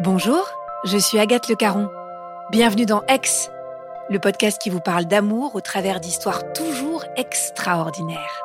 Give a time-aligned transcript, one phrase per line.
[0.00, 0.48] Bonjour,
[0.84, 1.90] je suis Agathe Le Caron.
[2.52, 3.50] Bienvenue dans Aix,
[4.08, 8.44] le podcast qui vous parle d'amour au travers d'histoires toujours extraordinaires.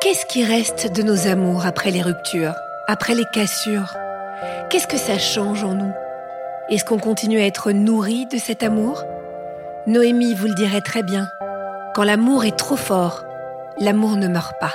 [0.00, 2.54] Qu'est-ce qui reste de nos amours après les ruptures,
[2.86, 3.96] après les cassures?
[4.70, 5.92] Qu'est-ce que ça change en nous?
[6.68, 9.04] Est-ce qu'on continue à être nourri de cet amour?
[9.90, 11.26] Noémie vous le dirait très bien.
[11.96, 13.24] Quand l'amour est trop fort,
[13.80, 14.72] l'amour ne meurt pas.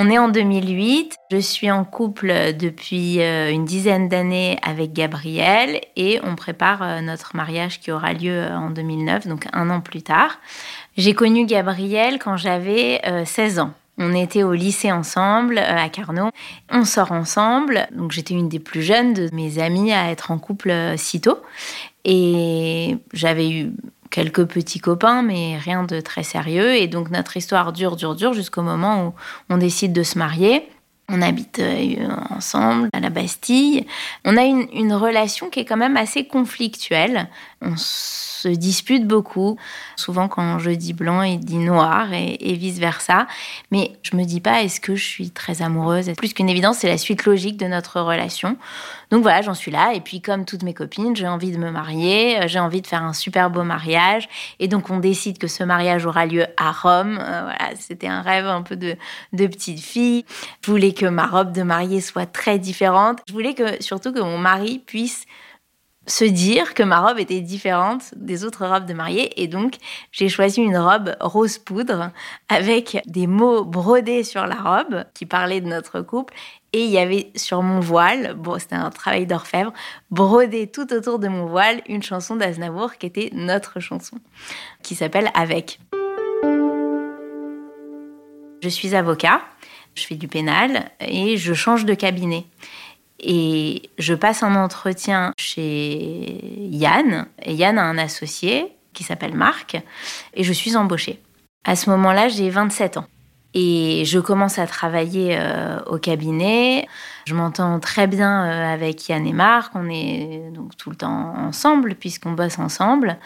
[0.00, 5.80] On est en 2008, je suis en couple depuis euh, une dizaine d'années avec Gabriel
[5.96, 9.80] et on prépare euh, notre mariage qui aura lieu euh, en 2009, donc un an
[9.80, 10.38] plus tard.
[10.96, 13.72] J'ai connu Gabriel quand j'avais 16 ans.
[13.98, 16.30] On était au lycée ensemble à Carnot.
[16.70, 17.88] On sort ensemble.
[17.92, 21.38] Donc j'étais une des plus jeunes de mes amies à être en couple si tôt.
[22.04, 23.72] Et j'avais eu
[24.10, 26.76] quelques petits copains, mais rien de très sérieux.
[26.76, 29.14] Et donc notre histoire dure, dure, dure jusqu'au moment où
[29.50, 30.68] on décide de se marier.
[31.10, 33.86] On habite euh, ensemble à la Bastille.
[34.26, 37.28] On a une relation qui est quand même assez conflictuelle.
[37.60, 39.58] On se dispute beaucoup.
[39.96, 43.26] Souvent, quand je dis blanc, il dit noir et, vice-versa.
[43.72, 46.12] Mais je me dis pas, est-ce que je suis très amoureuse?
[46.16, 48.56] Plus qu'une évidence, c'est la suite logique de notre relation.
[49.10, 49.92] Donc voilà, j'en suis là.
[49.94, 52.38] Et puis, comme toutes mes copines, j'ai envie de me marier.
[52.46, 54.28] J'ai envie de faire un super beau mariage.
[54.60, 57.18] Et donc, on décide que ce mariage aura lieu à Rome.
[57.20, 58.94] Euh, voilà, c'était un rêve un peu de,
[59.32, 60.24] de petite fille.
[60.64, 63.18] Je voulais que ma robe de mariée soit très différente.
[63.26, 65.26] Je voulais que, surtout que mon mari puisse
[66.08, 69.40] se dire que ma robe était différente des autres robes de mariée.
[69.40, 69.74] Et donc,
[70.10, 72.10] j'ai choisi une robe rose poudre
[72.48, 76.34] avec des mots brodés sur la robe qui parlaient de notre couple.
[76.72, 79.72] Et il y avait sur mon voile, bon, c'était un travail d'orfèvre,
[80.10, 84.18] brodé tout autour de mon voile une chanson d'Aznavour qui était notre chanson,
[84.82, 85.78] qui s'appelle Avec.
[88.60, 89.40] Je suis avocat,
[89.94, 92.44] je fais du pénal et je change de cabinet.
[93.20, 96.40] Et je passe un entretien chez
[96.70, 97.26] Yann.
[97.42, 99.76] Et Yann a un associé qui s'appelle Marc.
[100.34, 101.20] Et je suis embauchée.
[101.64, 103.06] À ce moment-là, j'ai 27 ans.
[103.54, 106.86] Et je commence à travailler euh, au cabinet.
[107.24, 109.72] Je m'entends très bien euh, avec Yann et Marc.
[109.74, 113.16] On est donc tout le temps ensemble puisqu'on bosse ensemble.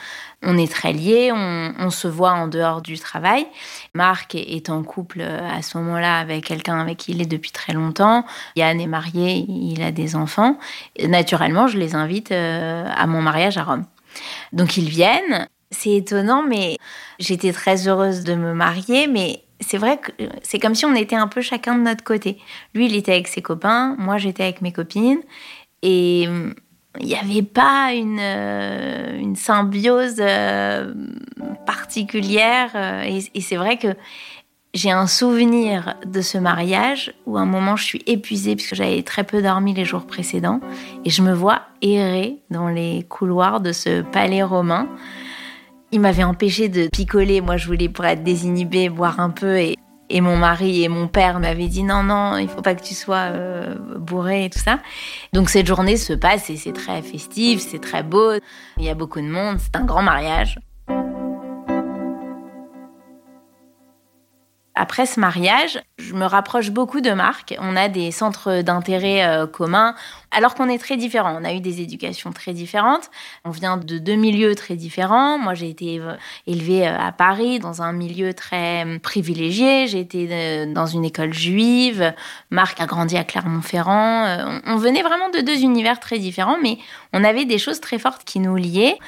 [0.43, 1.33] On est très liés.
[1.33, 3.47] On, se voit en dehors du travail.
[3.95, 7.51] Marc est en couple euh, à ce moment-là avec quelqu'un avec qui il est depuis
[7.51, 8.25] très longtemps.
[8.55, 9.45] Yann est marié.
[9.49, 10.57] Il a des enfants.
[11.05, 13.87] Naturellement, je les invite à mon mariage à Rome.
[14.53, 15.49] Donc ils viennent.
[15.73, 16.77] C'est étonnant, mais
[17.19, 20.11] j'étais très heureuse de me marier, mais c'est vrai que
[20.43, 22.39] c'est comme si on était un peu chacun de notre côté.
[22.75, 25.21] Lui, il était avec ses copains, moi, j'étais avec mes copines.
[25.83, 26.55] Et hum,
[27.01, 30.93] il n'y avait pas une, euh, symbiose euh,
[31.67, 32.71] particulière.
[32.75, 33.89] Euh, et, et c'est vrai que
[34.75, 39.03] j'ai un souvenir de ce mariage où à un moment je suis épuisée puisque j'avais
[39.03, 40.61] très peu dormi les jours précédents
[41.05, 44.89] et je me vois errer dans les couloirs de ce palais romain
[45.93, 47.41] il m'avait empêché de picoler.
[47.41, 49.59] Moi, je voulais pour être désinhibée, boire un peu.
[49.59, 49.77] Et,
[50.21, 53.31] mon mari et mon père m'avaient dit non, non, il faut pas que tu sois
[53.31, 54.79] euh, bourré et tout ça.
[55.33, 58.33] Donc cette journée se passe et c'est très festif, c'est très beau.
[58.77, 60.59] Il y a beaucoup de monde, c'est un grand mariage.
[64.75, 67.55] Après ce mariage, je me rapproche beaucoup de Marc.
[67.59, 69.95] On a des centres d'intérêt euh, communs,
[70.33, 71.39] alors qu'on est très différents.
[71.41, 73.11] On a eu des éducations très différentes.
[73.45, 75.39] On vient de deux milieux très différents.
[75.39, 76.01] Moi, j'ai été
[76.47, 79.87] élevée euh, à Paris, dans un milieu très euh, privilégié.
[79.87, 82.13] J'ai été dans une école juive.
[82.51, 84.63] Marc a grandi à Clermont-Ferrand.
[84.67, 86.79] On venait vraiment de deux univers très différents, mais
[87.13, 88.99] on avait des choses très fortes qui nous liaient.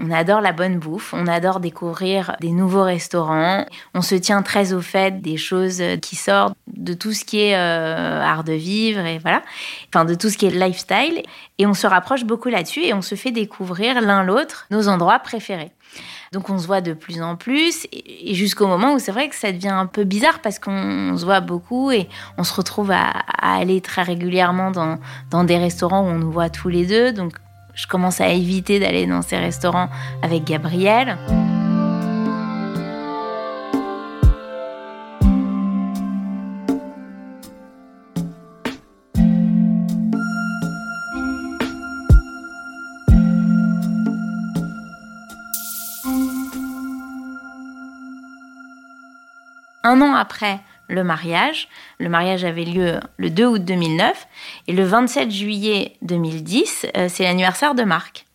[0.00, 3.64] On adore la bonne bouffe, on adore découvrir des nouveaux restaurants,
[3.94, 7.56] on se tient très au fait des choses qui sortent de tout ce qui est
[7.56, 9.42] euh, art de vivre et voilà,
[9.88, 11.22] enfin de tout ce qui est lifestyle
[11.58, 15.18] et on se rapproche beaucoup là-dessus et on se fait découvrir l'un l'autre nos endroits
[15.20, 15.70] préférés.
[16.32, 19.36] Donc on se voit de plus en plus et jusqu'au moment où c'est vrai que
[19.36, 23.12] ça devient un peu bizarre parce qu'on se voit beaucoup et on se retrouve à,
[23.40, 24.98] aller très régulièrement dans,
[25.30, 27.12] dans des restaurants où on nous voit tous les deux.
[27.12, 27.34] Donc
[27.74, 29.88] je commence à éviter d'aller dans ces restaurants
[30.22, 31.16] avec Gabriel.
[49.84, 51.68] Un an après le mariage.
[51.98, 54.26] Le mariage avait lieu le 2 août 2009
[54.66, 58.26] et le 27 juillet 2010, euh, c'est l'anniversaire de Marc.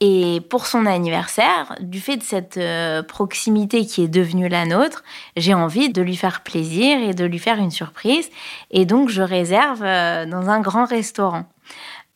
[0.00, 5.04] Et pour son anniversaire, du fait de cette euh, proximité qui est devenue la nôtre,
[5.36, 8.28] j'ai envie de lui faire plaisir et de lui faire une surprise.
[8.72, 11.44] Et donc, je réserve euh, dans un grand restaurant.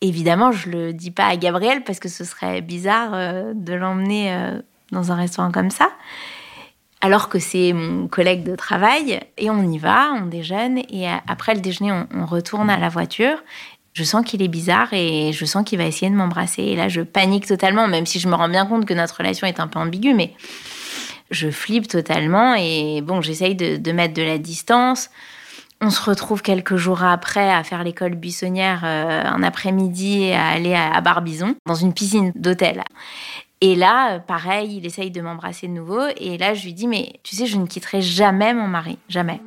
[0.00, 3.12] Évidemment, je le dis pas à Gabriel parce que ce serait bizarre
[3.54, 4.36] de l'emmener
[4.92, 5.88] dans un restaurant comme ça
[7.00, 9.20] alors que c'est mon collègue de travail.
[9.36, 13.38] Et on y va, on déjeune, et après le déjeuner, on, retourne à la voiture.
[13.92, 16.62] Je sens qu'il est bizarre et je sens qu'il va essayer de m'embrasser.
[16.62, 19.46] Et là, je panique totalement, même si je me rends bien compte que notre relation
[19.46, 20.34] est un peu ambiguë, mais
[21.30, 22.54] je flippe totalement.
[22.58, 25.08] Et bon, j'essaye de, mettre de la distance.
[25.80, 30.46] On se retrouve quelques jours après à faire l'école buissonnière euh, un après-midi et à
[30.46, 32.82] aller à Barbizon, dans une piscine d'hôtel.
[33.62, 36.02] Et là, pareil, il essaye de m'embrasser de nouveau.
[36.18, 38.98] Et là, je lui dis, mais tu sais, je ne quitterai jamais mon mari.
[39.08, 39.40] Jamais.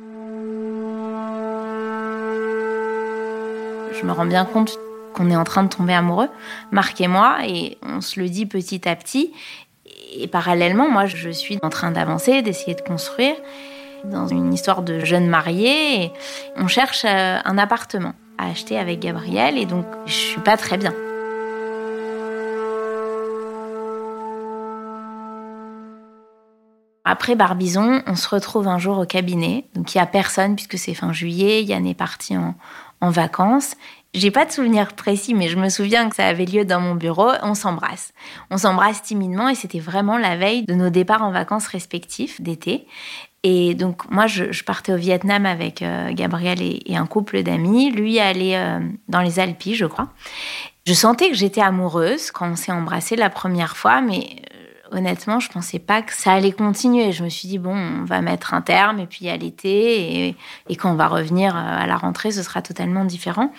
[3.92, 4.78] Je me rends bien compte
[5.14, 6.28] qu'on est en train de tomber amoureux,
[6.70, 9.32] Marc et moi, et on se le dit petit à petit.
[10.14, 13.34] Et parallèlement, moi, je suis en train d'avancer, d'essayer de construire
[14.04, 16.12] dans une histoire de jeunes mariés.
[16.56, 20.78] On cherche euh, un appartement à acheter avec Gabriel, et donc je suis pas très
[20.78, 20.94] bien.
[27.10, 29.64] Après Barbizon, on se retrouve un jour au cabinet.
[29.74, 31.64] Donc il y a personne puisque c'est fin juillet.
[31.64, 32.54] Yann est parti en,
[33.00, 33.74] en vacances.
[34.14, 36.94] J'ai pas de souvenir précis, mais je me souviens que ça avait lieu dans mon
[36.94, 37.32] bureau.
[37.42, 38.12] On s'embrasse.
[38.52, 42.86] On s'embrasse timidement et c'était vraiment la veille de nos départs en vacances respectifs d'été.
[43.42, 47.90] Et donc moi, je, partais au Vietnam avec euh, Gabriel et, un couple d'amis.
[47.90, 48.78] Lui allait euh,
[49.08, 50.10] dans les Alpes, je crois.
[50.86, 54.36] Je sentais que j'étais amoureuse quand on s'est embrassé la première fois, mais
[54.92, 57.12] honnêtement, je pensais pas que ça allait continuer.
[57.12, 60.28] Je me suis dit, bon, on va mettre un terme, et puis à l'été,
[60.68, 63.52] et, quand on va revenir euh, à la rentrée, ce sera totalement différent.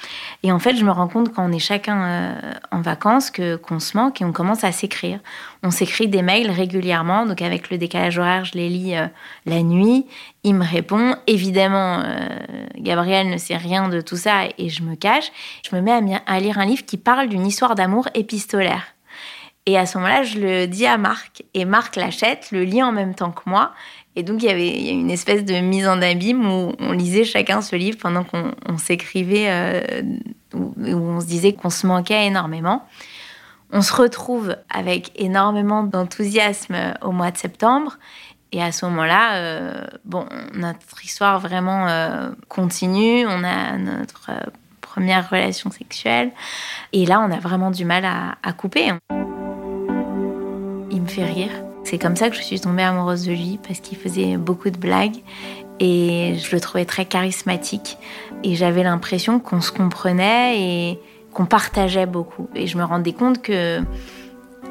[0.44, 3.56] Et en fait, je me rends compte quand on est chacun euh, en vacances que
[3.56, 5.20] qu'on se manque et on commence à s'écrire.
[5.64, 9.08] On s'écrit des mails régulièrement, donc avec le décalage horaire, je les lis euh,
[9.46, 10.08] la nuit.
[10.44, 11.16] Il me répond.
[11.28, 12.04] Évidemment,
[12.76, 15.32] Gabriel ne sait rien de tout ça et je me cache.
[15.70, 18.96] Je me mets à lire un livre qui parle d'une histoire d'amour épistolaire.
[19.66, 21.44] Et à ce moment-là, je le dis à Marc.
[21.54, 23.74] Et Marc l'achète, le lit en même temps que moi.
[24.16, 27.62] Et donc, il y avait une espèce de mise en abîme où on lisait chacun
[27.62, 30.02] ce livre pendant qu'on s'écrivait, euh,
[30.54, 32.86] où, on se disait qu'on se manquait énormément.
[33.72, 38.00] On se retrouve avec énormément d'enthousiasme au mois de septembre.
[38.52, 43.26] Et à ce moment-là, euh, bon, notre histoire vraiment euh, continue.
[43.26, 44.32] On a notre
[44.82, 46.32] première relation sexuelle.
[46.92, 48.92] Et là, on a vraiment du mal à, couper
[51.84, 54.78] C'est comme ça que je suis tombée amoureuse de lui parce qu'il faisait beaucoup de
[54.78, 55.18] blagues
[55.80, 57.98] et je le trouvais très charismatique
[58.44, 61.00] et j'avais l'impression qu'on se comprenait et
[61.34, 62.50] qu'on partageait beaucoup.
[62.56, 63.82] Et je me rendais compte que,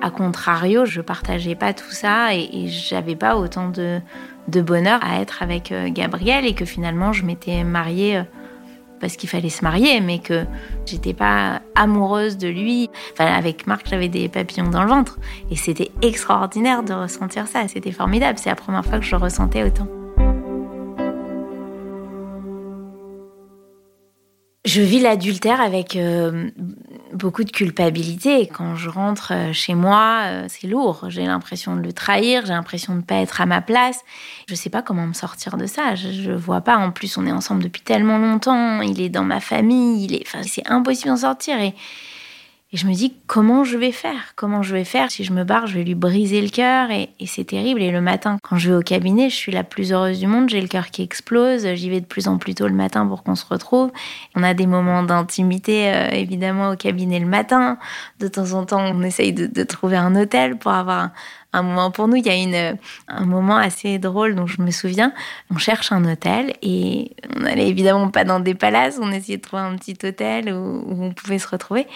[0.00, 4.00] à contrario, je partageais pas tout ça et, et j'avais pas autant de,
[4.48, 8.22] de bonheur à être avec euh, Gabriel et que finalement je m'étais mariée euh,
[9.00, 10.44] parce qu'il fallait se marier, mais que
[10.86, 12.90] j'étais pas amoureuse de lui.
[13.12, 15.18] Enfin, avec Marc, j'avais des papillons dans le ventre.
[15.50, 17.66] Et c'était extraordinaire de ressentir ça.
[17.68, 18.38] C'était formidable.
[18.38, 19.88] C'est la première fois que je ressentais autant.
[24.66, 26.50] Je vis l'adultère avec euh,
[27.20, 28.48] beaucoup de culpabilité.
[28.48, 31.04] Quand je rentre euh, chez moi, euh, c'est lourd.
[31.08, 34.00] J'ai l'impression de le trahir, j'ai l'impression de ne pas être à ma place.
[34.48, 35.94] Je ne sais pas comment me sortir de ça.
[35.94, 36.76] Je, ne vois pas.
[36.78, 38.80] En plus, on est ensemble depuis tellement longtemps.
[38.80, 40.04] Il est dans ma famille.
[40.04, 41.60] Il est, enfin, c'est impossible d'en sortir.
[41.60, 41.74] Et
[42.72, 44.32] et je me dis comment je vais faire?
[44.36, 47.10] Comment je vais faire Si je me barre, je vais lui briser le cœur et,
[47.26, 47.82] c'est terrible.
[47.82, 50.48] Et le matin, quand je vais au cabinet, je suis la plus heureuse du monde.
[50.48, 51.66] J'ai le cœur qui explose.
[51.74, 53.90] J'y vais de plus en plus tôt le matin pour qu'on se retrouve.
[54.36, 57.76] On a des moments d'intimité euh, évidemment au cabinet le matin.
[58.20, 61.12] De temps en temps, on essaye de, trouver un hôtel pour avoir un
[61.62, 62.16] moment pour nous.
[62.16, 62.78] Il y a une,
[63.08, 65.12] un moment assez drôle dont je me souviens.
[65.50, 68.98] On cherche un hôtel et on n'allait évidemment pas dans des palaces.
[69.00, 71.86] On essayait de trouver un petit hôtel où, on pouvait se retrouver.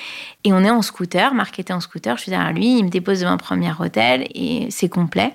[0.45, 1.35] Et on est en scooter.
[1.35, 2.17] Marc était en scooter.
[2.17, 2.79] Je suis derrière lui.
[2.79, 5.35] Il me dépose devant un premier hôtel et c'est complet.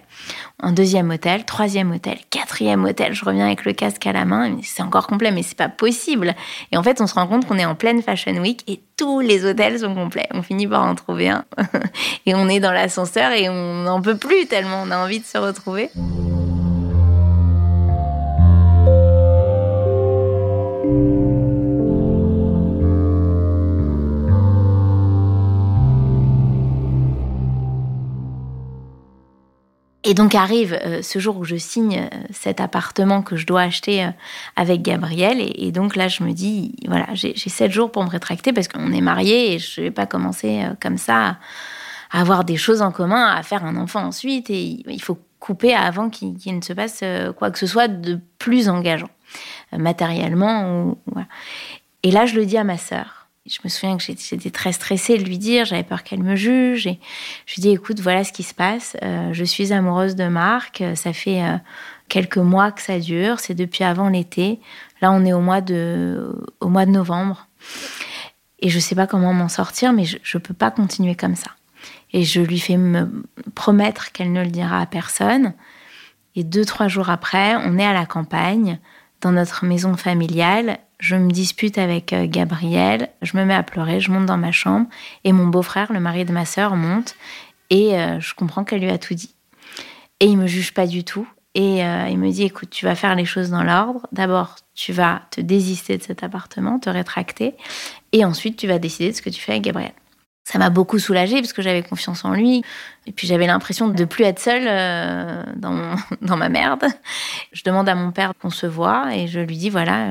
[0.61, 3.13] Un deuxième hôtel, troisième hôtel, quatrième hôtel.
[3.13, 4.57] Je reviens avec le casque à la main.
[4.63, 6.35] C'est encore complet, mais c'est pas possible.
[6.71, 9.21] Et en fait, on se rend compte qu'on est en pleine Fashion Week et tous
[9.21, 10.27] les hôtels sont complets.
[10.33, 11.45] On finit par en trouver un.
[12.25, 15.25] et on est dans l'ascenseur et on n'en peut plus tellement on a envie de
[15.25, 15.89] se retrouver.
[30.09, 33.61] Et donc arrive euh, ce jour où je signe euh, cet appartement que je dois
[33.61, 34.09] acheter euh,
[34.55, 35.37] avec Gabriel.
[35.39, 38.91] Et, donc là, je me dis, voilà, j'ai sept jours pour me rétracter parce qu'on
[38.91, 41.37] est mariés et je ne vais pas commencer comme ça
[42.09, 44.49] à avoir des choses en commun, à faire un enfant ensuite.
[44.49, 47.03] Et il faut couper avant qu'il ne se passe
[47.37, 49.11] quoi que ce soit de plus engageant,
[49.77, 50.97] matériellement.
[52.01, 53.18] Et là, je le dis à ma sœur
[53.49, 56.87] je me souviens que j'étais très stressée de lui dire, j'avais peur qu'elle me juge.
[56.87, 56.99] Et
[57.45, 58.95] je lui dis, écoute, voilà ce qui se passe.
[59.03, 60.83] Euh, je suis amoureuse de Marc.
[60.95, 61.57] Ça fait euh,
[62.07, 63.39] quelques mois que ça dure.
[63.39, 64.59] C'est depuis avant l'été.
[65.01, 67.47] Là, on est au mois de, au mois de novembre.
[68.59, 71.35] Et je ne sais pas comment m'en sortir, mais je ne peux pas continuer comme
[71.35, 71.51] ça.
[72.11, 73.23] Et je lui fais me
[73.55, 75.53] promettre qu'elle ne le dira à personne.
[76.35, 78.79] Et deux, trois jours après, on est à la campagne,
[79.21, 83.99] dans notre maison familiale, je me dispute avec euh, Gabriel, je me mets à pleurer,
[83.99, 84.87] je monte dans ma chambre
[85.23, 87.15] et mon beau-frère, le mari de ma sœur, monte
[87.69, 89.33] et euh, je comprends qu'elle lui a tout dit.
[90.19, 92.95] Et il me juge pas du tout et euh, il me dit écoute, tu vas
[92.95, 94.07] faire les choses dans l'ordre.
[94.11, 97.55] D'abord, tu vas te désister de cet appartement, te rétracter
[98.11, 99.93] et ensuite tu vas décider de ce que tu fais avec Gabriel.
[100.49, 102.63] Ça m'a beaucoup soulagée parce que j'avais confiance en lui.
[103.05, 104.65] Et puis j'avais l'impression de plus être seule
[105.55, 106.85] dans, dans ma merde.
[107.51, 110.07] Je demande à mon père qu'on se voit et je lui dis voilà,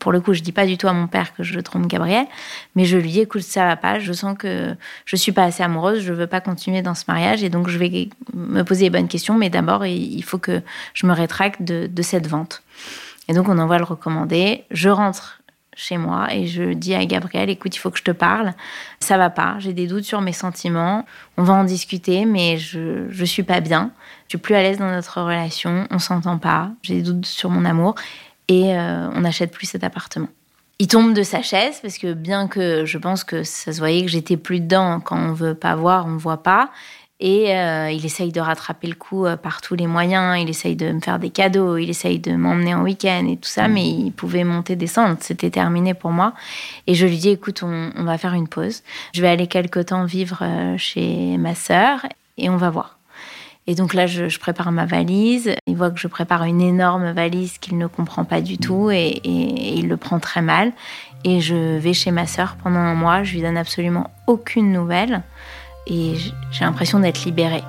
[0.00, 2.26] pour le coup, je dis pas du tout à mon père que je trompe Gabriel,
[2.74, 4.74] mais je lui dis écoute, ça va pas, je sens que
[5.04, 7.78] je suis pas assez amoureuse, je veux pas continuer dans ce mariage et donc je
[7.78, 10.62] vais me poser les bonnes questions, mais d'abord il faut que
[10.94, 12.62] je me rétracte de, cette vente.
[13.28, 15.39] Et donc on envoie le recommander, je rentre
[15.74, 18.52] chez moi et je dis à Gabriel écoute, il faut que je te parle,
[19.00, 23.06] ça va pas, j'ai des doutes sur mes sentiments, on va en discuter, mais je
[23.08, 23.90] je suis pas bien,
[24.26, 27.50] je suis plus à l'aise dans notre relation, on s'entend pas, j'ai des doutes sur
[27.50, 27.94] mon amour
[28.48, 30.28] et euh, on n'achète plus cet appartement.
[30.80, 34.02] Il tombe de sa chaise parce que bien que je pense que ça se voyait
[34.02, 36.70] que j'étais plus dedans, quand on veut pas voir, on voit pas.
[37.20, 40.40] Et euh, il essaye de rattraper le coup euh, par tous les moyens.
[40.40, 43.48] Il essaye de me faire des cadeaux, il essaye de m'emmener en week-end et tout
[43.48, 45.16] ça, mais il pouvait monter, descendre.
[45.20, 46.32] C'était terminé pour moi.
[46.86, 48.82] Et je lui dis, écoute, on, on va faire une pause.
[49.12, 50.42] Je vais aller quelque temps vivre
[50.78, 52.06] chez ma sœur
[52.38, 53.00] et on va voir.
[53.66, 55.54] Et donc là, je, prépare ma valise.
[55.66, 59.20] Il voit que je prépare une énorme valise qu'il ne comprend pas du tout et,
[59.24, 60.72] il le prend très mal.
[61.22, 63.22] Et je vais chez ma sœur pendant un mois.
[63.22, 65.22] Je lui donne absolument aucune nouvelle
[65.90, 66.14] et
[66.50, 67.64] j'ai l'impression d'être libérée.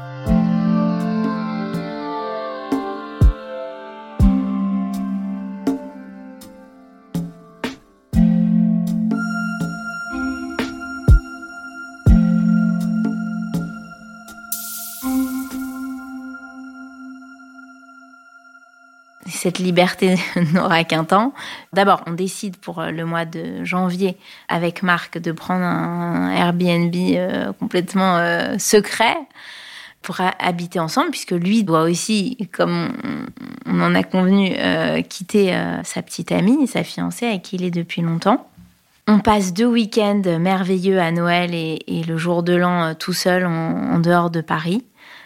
[19.42, 20.18] Cette liberté
[20.54, 21.34] n'aura qu'un temps.
[21.74, 24.16] D'abord, on décide pour euh, le mois de janvier
[24.48, 29.18] avec Marc de prendre un Airbnb euh, complètement euh, secret
[30.04, 32.92] pour habiter ensemble, puisque lui doit aussi, comme
[33.68, 34.56] on en a convenu,
[35.08, 38.50] quitter sa petite amie, sa fiancée avec qui il est depuis longtemps.
[39.08, 44.00] On passe deux week-ends merveilleux à Noël et, le jour de l'an tout seul en
[44.00, 44.84] dehors de Paris.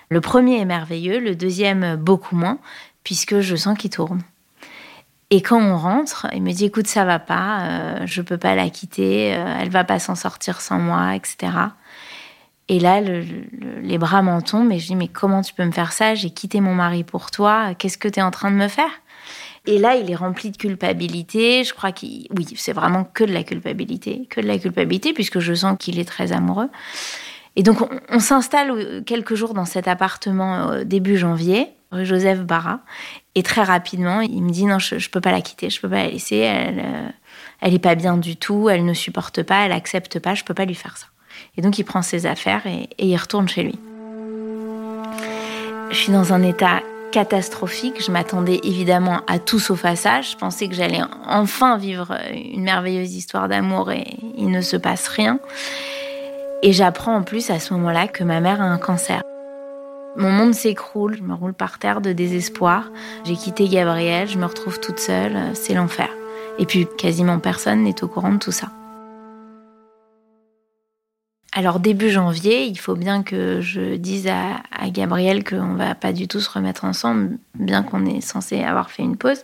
[0.09, 2.57] Le premier est merveilleux, le deuxième beaucoup moins,
[3.05, 4.21] puisque je sens qu'il tourne.
[5.29, 8.55] Et quand on rentre, il me dit écoute, ça va pas, euh, je peux pas
[8.55, 11.53] la quitter, euh, elle va pas s'en sortir sans moi, etc.
[12.67, 15.93] Et là, les bras m'en tombent et je dis mais comment tu peux me faire
[15.93, 16.15] ça?
[16.15, 18.89] J'ai quitté mon mari pour toi, qu'est-ce que tu es en train de me faire?
[19.67, 21.63] Et là, il est rempli de culpabilité.
[21.63, 25.39] Je crois qu'il, oui, c'est vraiment que de la culpabilité, que de la culpabilité, puisque
[25.39, 26.69] je sens qu'il est très amoureux.
[27.55, 31.69] Et donc, on, s'installe euh, quelques jours dans cet appartement euh, début janvier,
[32.03, 32.79] Joseph Barra.
[33.35, 35.89] Et très rapidement, il me dit non, je, ne peux pas la quitter, je peux
[35.89, 36.37] pas la laisser.
[36.37, 37.09] Elle, euh,
[37.61, 40.53] elle est pas bien du tout, elle ne supporte pas, elle accepte pas, je peux
[40.53, 41.07] pas lui faire ça.
[41.57, 43.79] Et donc, il prend ses affaires et, et il retourne chez lui.
[45.91, 46.81] Je suis dans un état
[47.15, 48.03] catastrophique.
[48.03, 50.19] Je m'attendais évidemment à tout sauf à ça.
[50.19, 54.05] Je pensais que j'allais enfin vivre une merveilleuse histoire d'amour et
[54.37, 55.39] il ne se passe rien.
[56.61, 59.21] Et j'apprends en plus à ce moment-là que ma mère a un cancer.
[60.17, 62.89] Mon monde s'écroule, je me roule par terre de désespoir.
[63.25, 66.09] J'ai quitté Gabriel, je me retrouve toute seule, c'est l'enfer.
[66.57, 68.67] Et puis quasiment personne n'est au courant de tout ça.
[71.57, 76.11] Alors début janvier, il faut bien que je dise à, à Gabriel qu'on va pas
[76.11, 79.41] du tout se remettre ensemble, bien qu'on est censé avoir fait une pause.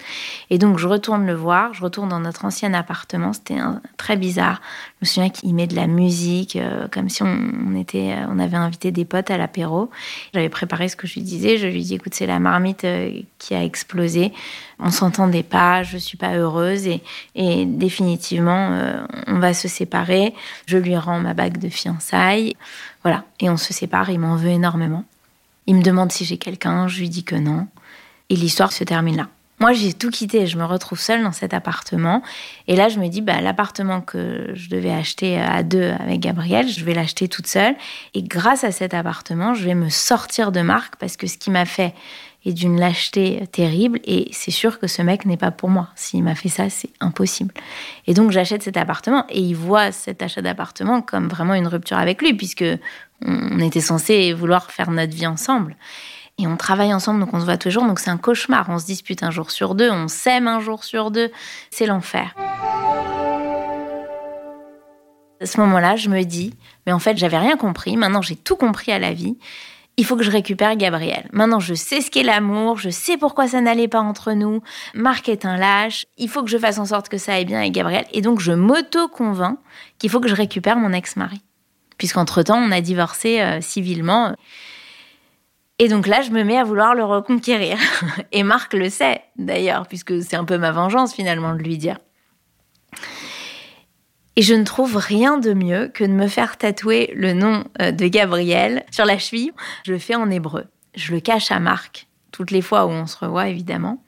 [0.50, 3.60] Et donc je retourne le voir, je retourne dans notre ancien appartement, c'était
[3.96, 4.62] très bizarre.
[5.00, 8.58] Je me souviens qu'il met de la musique, euh, comme si on, était, on avait
[8.58, 9.90] invité des potes à l'apéro.
[10.34, 13.22] J'avais préparé ce que je lui disais, je lui dis écoute c'est la marmite euh,
[13.40, 14.34] qui a explosé,
[14.80, 20.34] on s'entendait pas, je suis pas heureuse et, définitivement euh, on va se séparer.
[20.66, 22.01] Je lui rends ma bague de fiançailles,
[23.04, 24.10] voilà, et on se sépare.
[24.10, 25.04] Il m'en veut énormément.
[25.68, 27.68] Il me demande si j'ai quelqu'un, je lui dis que non,
[28.30, 29.28] et l'histoire se termine là.
[29.62, 32.24] Moi, j'ai tout quitté, je me retrouve seule dans cet appartement.
[32.68, 36.68] Et là, je me dis, bah, l'appartement que je devais acheter à deux avec Gabriel,
[36.68, 37.76] je vais l'acheter toute seule.
[38.16, 41.52] Et grâce à cet appartement, je vais me sortir de marque parce que ce qui
[41.52, 41.94] m'a fait
[42.44, 44.00] et d'une lâcheté terrible.
[44.04, 45.90] Et c'est sûr que ce mec n'est pas pour moi.
[45.96, 47.54] S'il m'a fait ça, c'est impossible.
[48.08, 51.98] Et donc j'achète cet appartement et il voit cet achat d'appartement comme vraiment une rupture
[51.98, 52.66] avec lui, puisque
[53.26, 55.76] on était censé vouloir faire notre vie ensemble.
[56.38, 57.86] Et on travaille ensemble, donc on se voit toujours.
[57.86, 58.68] Donc c'est un cauchemar.
[58.70, 61.32] On se dispute un jour sur deux, on s'aime un jour sur deux.
[61.70, 62.34] C'est l'enfer.
[65.40, 66.54] À ce moment-là, je me dis,
[66.86, 67.98] mais en fait, j'avais rien compris.
[67.98, 69.38] Maintenant, j'ai tout compris à la vie
[69.98, 71.28] il faut que je récupère Gabriel.
[71.32, 74.62] Maintenant, je sais ce qu'est l'amour, je sais pourquoi ça n'allait pas entre nous.
[74.94, 77.60] Marc est un lâche, il faut que je fasse en sorte que ça aille bien
[77.60, 78.06] avec Gabriel.
[78.12, 79.58] Et donc, je m'auto-convainc
[80.00, 81.42] qu'il faut que je récupère mon ex-mari.
[81.98, 84.36] Puisqu'entre-temps, on a divorcé euh, civilement.
[85.78, 87.78] Et donc là, je me mets à vouloir le reconquérir.
[88.32, 91.98] Et Marc le sait, d'ailleurs, puisque c'est un peu ma vengeance finalement de lui dire.
[94.42, 97.92] Et je ne trouve rien de mieux que de me faire tatouer le nom euh,
[97.92, 99.52] de Gabriel sur la cheville.
[99.86, 100.66] Je le fais en hébreu.
[100.96, 104.04] Je le cache à Marc, toutes les fois où on se revoit évidemment.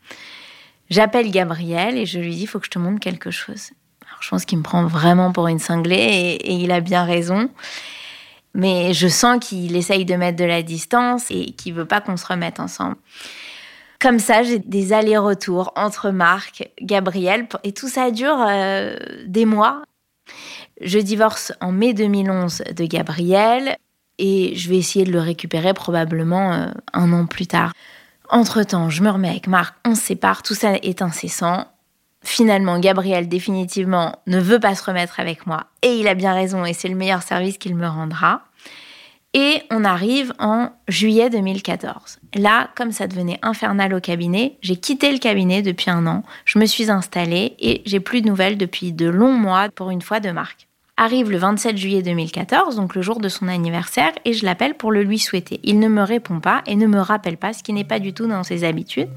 [0.90, 3.74] J'appelle Gabriel et je lui dis, il faut que je te montre quelque chose.
[4.08, 7.52] Alors, je pense qu'il me prend vraiment pour une cinglée et, il a bien raison.
[8.56, 12.18] Mais je sens qu'il essaye de mettre de la distance et qu'il veut pas qu'on
[12.18, 12.96] se remette ensemble.
[14.00, 18.96] Comme ça, j'ai des allers-retours entre Marc, Gabriel, et tout ça dure euh,
[19.28, 19.84] des mois.
[20.82, 23.78] Je divorce en mai 2011 de Gabriel
[24.18, 27.74] et je vais essayer de le récupérer probablement euh, un an plus tard.
[28.30, 31.68] Entre-temps, je me remets avec Marc, on sépare, tout ça est incessant.
[32.24, 36.64] Finalement, Gabriel définitivement ne veut pas se remettre avec moi et il a bien raison
[36.66, 38.44] et c'est le meilleur service qu'il me rendra.
[39.36, 42.20] Et on arrive en juillet 2014.
[42.36, 46.60] Là, comme ça devenait infernal au cabinet, j'ai quitté le cabinet depuis un an, je
[46.60, 50.20] me suis installée et j'ai plus de nouvelles depuis de longs mois pour une fois
[50.20, 50.68] de Marc.
[50.96, 54.92] Arrive le 27 juillet 2014, donc le jour de son anniversaire, et je l'appelle pour
[54.92, 55.60] le lui souhaiter.
[55.64, 58.14] Il ne me répond pas et ne me rappelle pas, ce qui n'est pas du
[58.14, 59.10] tout dans ses habitudes.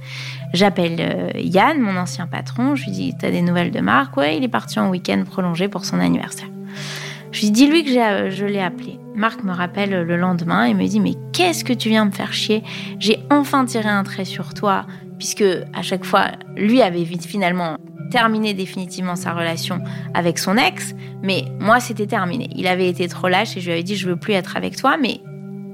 [0.55, 4.17] J'appelle euh, Yann, mon ancien patron, je lui dis T'as des nouvelles de Marc?
[4.17, 6.49] Ouais, il est parti en week-end prolongé pour son anniversaire.
[7.33, 8.99] Je lui dis lui que euh, je l'ai appelé.
[9.17, 12.33] Marc me rappelle le lendemain et me dit Mais qu'est-ce que tu viens me faire
[12.35, 12.63] chier?
[12.99, 14.87] J'ai enfin tiré un trait sur toi,
[15.19, 17.79] puisque à chaque fois, lui avait finalement
[18.11, 19.81] terminé définitivement sa relation
[20.15, 22.51] avec son ex, mais moi c'était terminé.
[22.55, 24.77] Il avait été trop lâche et je lui avais dit je veux plus être avec
[24.77, 25.21] toi, mais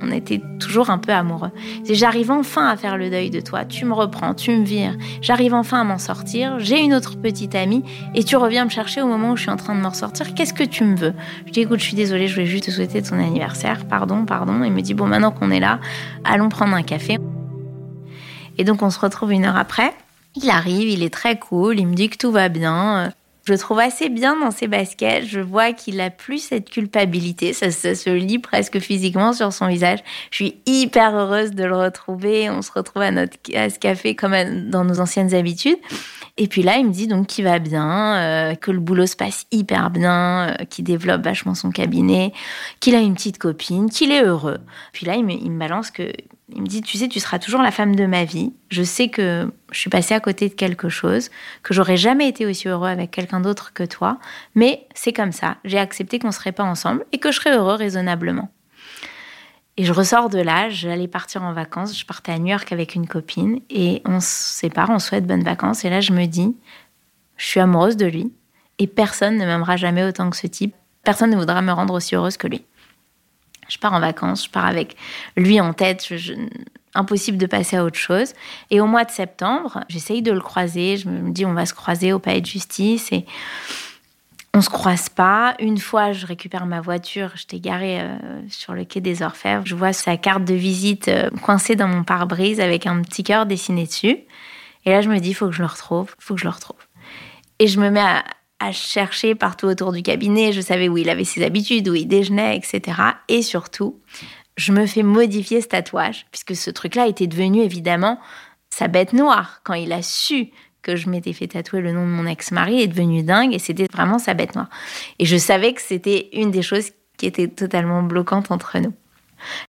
[0.02, 1.50] on était toujours un peu amoureux.
[1.88, 5.54] J'arrive enfin à faire le deuil de toi, tu me reprends, tu me vires, j'arrive
[5.54, 7.84] enfin à m'en sortir, j'ai une autre petite amie
[8.14, 10.34] et tu reviens me chercher au moment où je suis en train de m'en sortir,
[10.34, 11.14] qu'est-ce que tu me veux?
[11.46, 14.62] Je dis écoute, je suis désolée, je voulais juste te souhaiter ton anniversaire, pardon, pardon.
[14.64, 15.80] Il me dit bon maintenant qu'on est là,
[16.24, 17.18] allons prendre un café.
[18.58, 19.92] Et donc on se retrouve une heure après.
[20.34, 23.12] Il arrive, il est très cool, il me dit que tout va bien.
[23.44, 25.24] Je trouve assez bien dans ses baskets.
[25.26, 27.52] Je vois qu'il a plus cette culpabilité.
[27.52, 29.98] Ça, se lit presque physiquement sur son visage.
[30.30, 32.50] Je suis hyper heureuse de le retrouver.
[32.50, 34.34] On se retrouve à notre ce café comme
[34.70, 35.78] dans nos anciennes habitudes.
[36.38, 39.16] Et puis là, il me dit donc qu'il va bien, euh, que le boulot se
[39.16, 42.32] passe hyper bien, euh, qu'il développe vachement son cabinet,
[42.80, 44.58] qu'il a une petite copine, qu'il est heureux.
[44.92, 46.10] Puis là, il il me balance que
[46.54, 48.52] il me dit, tu sais, tu seras toujours la femme de ma vie.
[48.68, 51.30] Je sais que je suis passée à côté de quelque chose,
[51.62, 54.18] que j'aurais jamais été aussi heureux avec quelqu'un d'autre que toi,
[54.54, 55.56] mais c'est comme ça.
[55.64, 58.50] J'ai accepté qu'on serait pas ensemble et que je serais heureux raisonnablement.
[59.78, 62.94] Et je ressors de là, j'allais partir en vacances, je partais à New York avec
[62.94, 65.84] une copine et on se sépare, on souhaite bonnes vacances.
[65.84, 66.54] Et là, je me dis,
[67.38, 68.32] je suis amoureuse de lui
[68.78, 70.74] et personne ne m'aimera jamais autant que ce type.
[71.04, 72.64] Personne ne voudra me rendre aussi heureuse que lui.
[73.68, 74.96] Je pars en vacances, je pars avec
[75.36, 76.12] lui en tête.
[76.94, 78.34] impossible de passer à autre chose.
[78.70, 80.98] Et au mois de septembre, j'essaye de le croiser.
[80.98, 83.10] Je me dis, on va se croiser au palais de justice.
[83.12, 83.24] Et
[84.54, 85.54] On se croise pas.
[85.58, 88.18] Une fois, je récupère ma voiture, j'étais garée euh,
[88.50, 89.64] sur le quai des Orfèvres.
[89.64, 93.46] Je vois sa carte de visite euh, coincée dans mon pare-brise avec un petit cœur
[93.46, 94.18] dessiné dessus.
[94.84, 96.50] Et là, je me dis, il faut que je le retrouve, faut que je le
[96.50, 96.76] retrouve.
[97.58, 98.24] Et je me mets à,
[98.64, 100.52] à, chercher partout autour du cabinet.
[100.52, 102.98] Je savais où il avait ses habitudes, où il déjeunait, etc.
[103.28, 104.00] Et surtout,
[104.56, 108.18] je me fais modifier ce tatouage, puisque ce truc-là était devenu évidemment
[108.70, 109.60] sa bête noire.
[109.64, 110.50] Quand il a su
[110.82, 113.86] que je m'étais fait tatouer le nom de mon ex-mari est devenu dingue et c'était
[113.92, 114.68] vraiment sa bête noire.
[115.18, 118.92] Et je savais que c'était une des choses qui était totalement bloquante entre nous.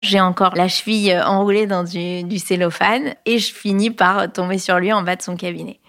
[0.02, 4.92] J'ai encore la cheville enroulée dans du, cellophane et je finis par tomber sur lui
[4.92, 5.80] en bas de son cabinet.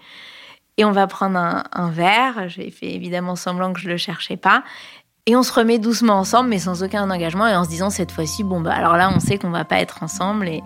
[0.76, 2.48] Et on va prendre un, verre.
[2.48, 4.64] J'ai fait évidemment semblant que je le cherchais pas.
[5.26, 8.12] Et on se remet doucement ensemble, mais sans aucun engagement, et en se disant cette
[8.12, 10.48] fois-ci, bon, bah alors là, on sait qu'on va pas être ensemble.
[10.48, 10.62] Et,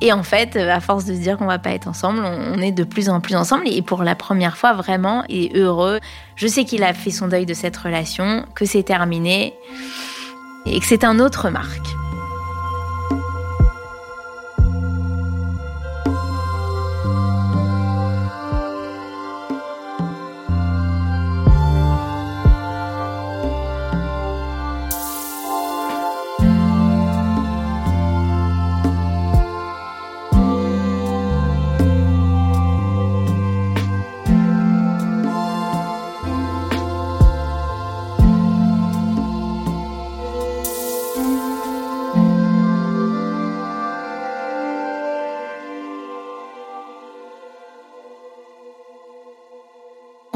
[0.00, 2.60] et en fait, euh, à force de se dire qu'on va pas être ensemble, on
[2.60, 3.66] est de plus en plus ensemble.
[3.66, 5.98] Et pour la première fois, vraiment, et heureux.
[6.36, 9.54] Je sais qu'il a fait son deuil de cette relation, que c'est terminé,
[10.66, 11.87] et que c'est un autre Marc.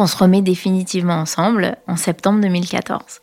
[0.02, 3.20] On se remet définitivement ensemble en septembre 2014.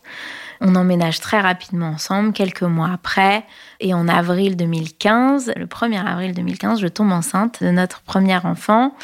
[0.62, 3.44] On emménage très rapidement ensemble, quelques mois après,
[3.80, 8.94] et en avril 2015, le 1er avril 2015, je tombe enceinte de notre premier enfant.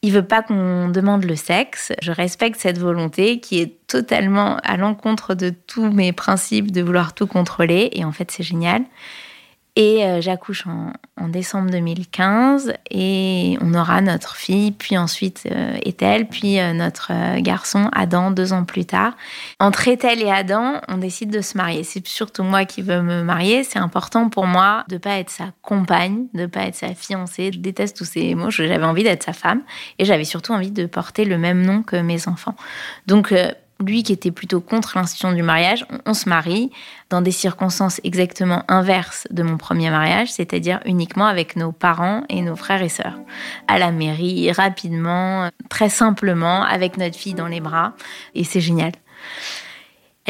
[0.00, 1.92] Il veut pas qu'on demande le sexe.
[2.00, 7.12] Je respecte cette volonté qui est totalement à l'encontre de tous mes principes de vouloir
[7.12, 7.90] tout contrôler.
[7.92, 8.84] Et en fait, c'est génial.
[9.82, 16.26] Et euh, j'accouche en, décembre 2015 et on aura notre fille, puis ensuite euh, Ethel,
[16.26, 19.16] puis euh, notre garçon Adam deux ans plus tard.
[19.58, 21.82] Entre Ethel et Adam, on décide de se marier.
[21.82, 23.64] C'est surtout moi qui veux me marier.
[23.64, 27.50] C'est important pour moi de pas être sa compagne, de pas être sa fiancée.
[27.50, 28.50] Je déteste tous ces mots.
[28.50, 29.62] J'avais envie d'être sa femme
[29.98, 32.54] et j'avais surtout envie de porter le même nom que mes enfants.
[33.06, 33.32] Donc
[33.80, 36.70] lui qui était plutôt contre l'institution du mariage, on, se marie
[37.08, 42.42] dans des circonstances exactement inverses de mon premier mariage, c'est-à-dire uniquement avec nos parents et
[42.42, 43.18] nos frères et sœurs.
[43.68, 47.94] À la mairie, rapidement, très simplement, avec notre fille dans les bras,
[48.34, 48.92] et c'est génial.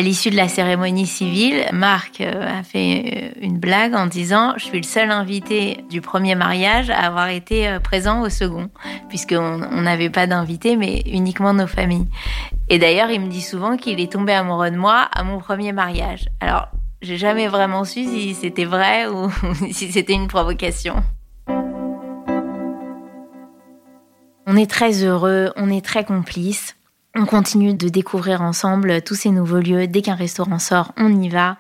[0.01, 4.55] À l'issue de la cérémonie civile, Marc euh, a fait euh, une blague en disant
[4.57, 8.71] Je suis le seul invité du premier mariage à avoir été euh, présent au second,
[9.11, 12.07] puisqu'on n'avait pas d'invité, mais uniquement nos familles.
[12.71, 15.73] Et d'ailleurs, il me dit souvent qu'il est tombé amoureux de moi à mon premier
[15.73, 16.31] mariage.
[16.41, 16.69] Alors,
[17.03, 19.31] j'ai jamais vraiment su si c'était vrai ou
[19.71, 21.05] si c'était une provocation.
[24.47, 26.75] On est très heureux, on est très complices.
[27.16, 29.88] On continue de découvrir ensemble tous ces nouveaux lieux.
[29.88, 31.57] Dès qu'un restaurant sort, on y va.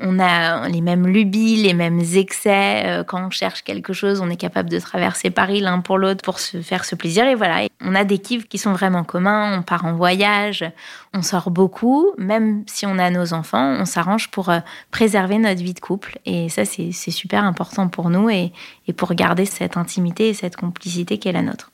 [0.00, 2.86] On a les mêmes lubies, les mêmes excès.
[2.86, 6.22] Euh, quand on cherche quelque chose, on est capable de traverser Paris l'un pour l'autre
[6.24, 7.26] pour se faire ce plaisir.
[7.26, 9.58] Et voilà, on a des kiffs qui sont vraiment communs.
[9.58, 10.64] On part en voyage,
[11.12, 12.12] on sort beaucoup.
[12.16, 16.18] Même si on a nos enfants, on s'arrange pour euh, préserver notre vie de couple.
[16.24, 18.54] Et ça, c'est super important pour nous et,
[18.88, 21.73] et pour garder cette intimité et cette complicité qui est la nôtre.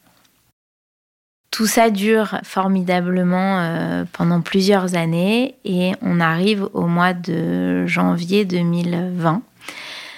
[1.50, 8.44] Tout ça dure formidablement euh, pendant plusieurs années et on arrive au mois de janvier
[8.44, 9.42] 2020.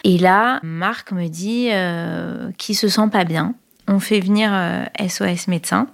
[0.05, 3.55] Et là, Marc me dit euh, qu'il se sent pas bien.
[3.89, 4.51] On fait venir
[5.01, 5.87] SOS euh, médecin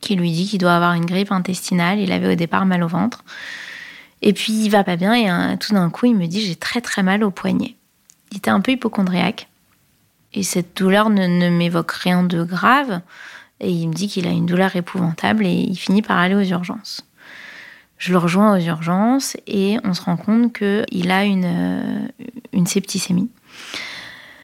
[0.00, 1.98] qui lui dit qu'il doit avoir une grippe intestinale.
[1.98, 3.24] Il avait au départ mal au ventre.
[4.22, 6.80] Et puis il va pas bien et tout d'un coup il me dit j'ai très
[6.80, 7.74] très mal au poignet.
[8.30, 9.48] Il était un peu hypochondriaque.
[10.34, 13.00] Et cette douleur ne m'évoque rien de grave.
[13.60, 16.42] Et il me dit qu'il a une douleur épouvantable et il finit par aller aux
[16.42, 17.04] urgences.
[17.98, 22.08] Je le rejoins aux urgences et on se rend compte qu'il a une, euh,
[22.52, 23.28] une septicémie.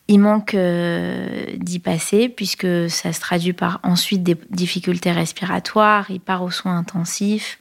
[0.08, 6.20] Il manque euh, d'y passer puisque ça se traduit par ensuite des difficultés respiratoires, il
[6.20, 7.60] part aux soins intensifs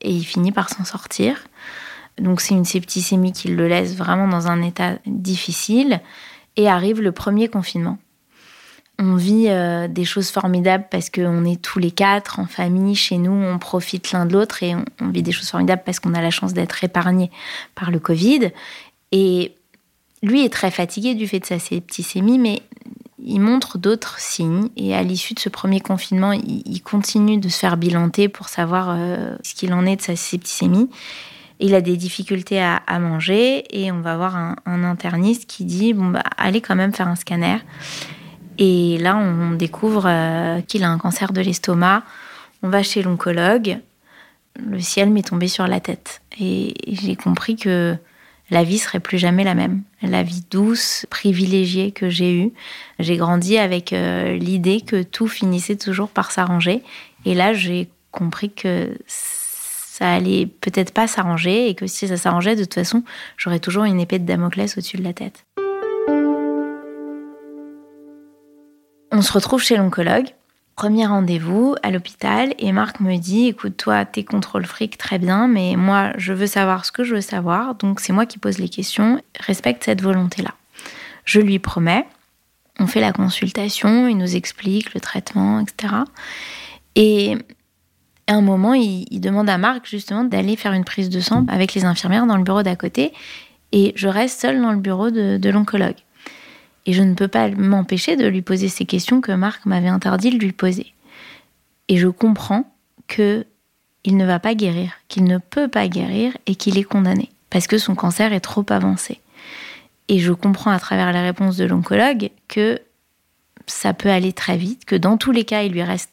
[0.00, 1.44] et il finit par s'en sortir.
[2.18, 6.00] Donc c'est une septicémie qui le laisse vraiment dans un état difficile
[6.56, 7.98] et arrive le premier confinement
[9.00, 13.16] on vit euh, des choses formidables parce qu'on est tous les quatre en famille, chez
[13.16, 16.20] nous, on profite l'un de l'autre et on, vit des choses formidables parce qu'on a
[16.20, 17.30] la chance d'être épargné
[17.74, 18.50] par le Covid.
[19.10, 19.54] Et
[20.22, 22.62] lui est très fatigué du fait de sa septicémie, mais
[23.24, 24.68] il montre d'autres signes.
[24.76, 28.88] Et à l'issue de ce premier confinement, il, continue de se faire bilanter pour savoir
[28.90, 30.90] euh, ce qu'il en est de sa septicémie.
[31.58, 36.06] Il a des difficultés à, manger et on va voir un, interniste qui dit bon
[36.06, 37.58] bah allez quand même faire un scanner.
[38.60, 42.04] Et là on découvre euh, qu'il a un cancer de l'estomac.
[42.62, 43.78] On va chez l'oncologue.
[44.54, 47.96] Le ciel m'est tombé sur la tête et j'ai compris que
[48.50, 49.82] la vie serait plus jamais la même.
[50.02, 52.52] La vie douce, privilégiée que j'ai eue.
[52.98, 56.82] J'ai grandi avec euh, l'idée que tout finissait toujours par s'arranger.
[57.24, 62.56] Et là, j'ai compris que ça allait peut-être pas s'arranger et que si ça s'arrangeait,
[62.56, 63.04] de toute façon,
[63.36, 65.44] j'aurais toujours une épée de Damoclès au-dessus de la tête.
[69.12, 70.28] On se retrouve chez l'oncologue.
[70.76, 75.48] Premier rendez-vous à l'hôpital et Marc me dit écoute toi t'es contrôle fric très bien
[75.48, 78.58] mais moi je veux savoir ce que je veux savoir donc c'est moi qui pose
[78.58, 80.54] les questions respecte cette volonté là.
[81.24, 82.06] Je lui promets
[82.78, 85.94] on fait la consultation il nous explique le traitement etc.
[86.94, 87.36] Et
[88.28, 91.74] à un moment il, demande à Marc justement d'aller faire une prise de sang avec
[91.74, 93.12] les infirmières dans le bureau d'à côté
[93.72, 95.98] et je reste seule dans le bureau de l'oncologue.
[96.86, 100.30] Et je ne peux pas m'empêcher de lui poser ces questions que Marc m'avait interdit
[100.30, 100.94] de lui poser.
[101.88, 102.72] Et je comprends
[103.06, 103.46] que
[104.04, 107.66] il ne va pas guérir, qu'il ne peut pas guérir et qu'il est condamné parce
[107.66, 109.20] que son cancer est trop avancé.
[110.08, 112.80] Et je comprends à travers les réponses de l'oncologue que
[113.66, 116.10] ça peut aller très vite, que dans tous les cas, il lui reste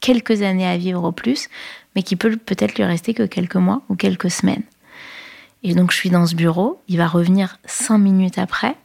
[0.00, 1.48] quelques années à vivre au plus,
[1.94, 4.62] mais qu'il peut peut-être lui rester que quelques mois ou quelques semaines.
[5.62, 8.76] Et donc je suis dans ce bureau, il va revenir cinq minutes après,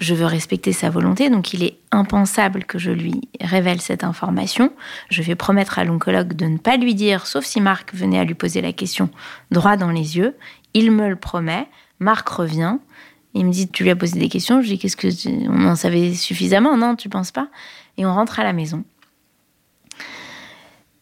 [0.00, 4.72] je veux respecter sa volonté, donc il est impensable que je lui révèle cette information.
[5.10, 8.24] Je vais promettre à l'oncologue de ne pas lui dire, sauf si Marc venait à
[8.24, 9.10] lui poser la question
[9.50, 10.34] droit dans les yeux.
[10.72, 11.68] Il me le promet.
[11.98, 12.78] Marc revient.
[13.34, 14.62] Il me dit, tu lui as posé des questions.
[14.62, 15.08] Je dis, qu'est-ce que
[15.50, 17.48] on en savait suffisamment, non Tu penses pas?
[17.98, 18.84] Et on rentre à la maison.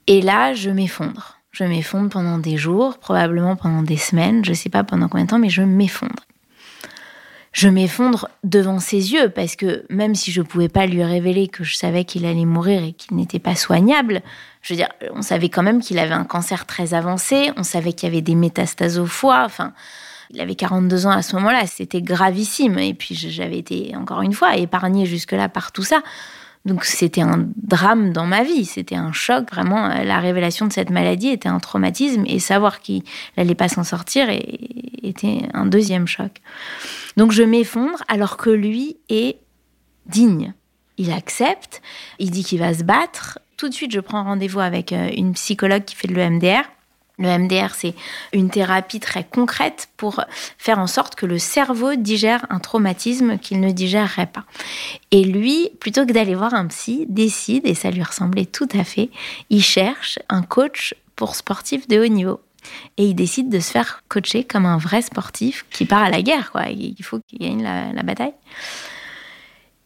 [0.09, 1.39] Et là, je m'effondre.
[1.53, 4.45] Je m'effondre pendant des jours, probablement pendant des semaines.
[4.45, 6.28] Je ne sais pas pendant combien de temps, mais je m'effondre
[7.59, 11.65] je m'effondre devant ses yeux parce que même si je pouvais pas lui révéler que
[11.65, 14.23] je savais qu'il allait mourir et qu'il n'était pas soignable,
[14.63, 17.95] je veux dire, on savait quand même qu'il avait un cancer très avancé, on savait
[17.95, 19.73] qu'il y avait des métastases au foie, enfin,
[20.31, 24.35] il avait 42 ans à ce moment-là, c'était gravissime et puis j'avais été encore une
[24.35, 26.03] fois épargnée jusque-là par tout ça.
[26.69, 30.91] Donc c'était un drame dans ma vie, c'était un choc, vraiment, la révélation de cette
[30.91, 33.03] maladie était un traumatisme et savoir qu'il
[33.37, 36.43] n'allait pas s'en sortir était un deuxième choc.
[37.17, 39.39] Donc je m'effondre alors que lui est
[40.07, 40.53] digne.
[40.99, 41.81] Il accepte,
[42.19, 43.39] il dit qu'il va se battre.
[43.57, 46.65] Tout de suite, je prends rendez-vous avec euh, une psychologue qui fait de l'EMDR.
[47.19, 47.95] Le MDR, c'est
[48.33, 50.25] une thérapie très concrète pour
[50.57, 54.45] faire en sorte que le cerveau digère un traumatisme qu'il ne digérerait pas.
[55.11, 58.85] Et lui, plutôt que d'aller voir un psy, décide, et ça lui ressemblait tout à
[58.85, 59.11] fait,
[59.51, 62.41] il cherche un coach pour sportifs de haut niveau.
[62.99, 66.23] Et il décide de se faire coacher comme un vrai sportif qui part à la
[66.23, 66.69] guerre, quoi.
[66.69, 68.35] Il faut qu'il gagne la, la bataille.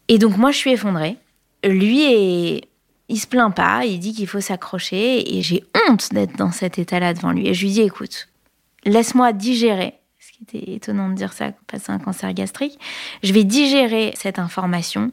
[0.07, 1.17] Et donc moi, je suis effondrée.
[1.63, 2.67] Lui est
[3.13, 6.79] il se plaint pas, il dit qu'il faut s'accrocher et j'ai honte d'être dans cet
[6.79, 7.47] état-là devant lui.
[7.47, 8.27] Et je lui dis écoute,
[8.85, 12.79] laisse-moi digérer, ce qui était étonnant de dire ça, passer un cancer gastrique,
[13.21, 15.11] je vais digérer cette information,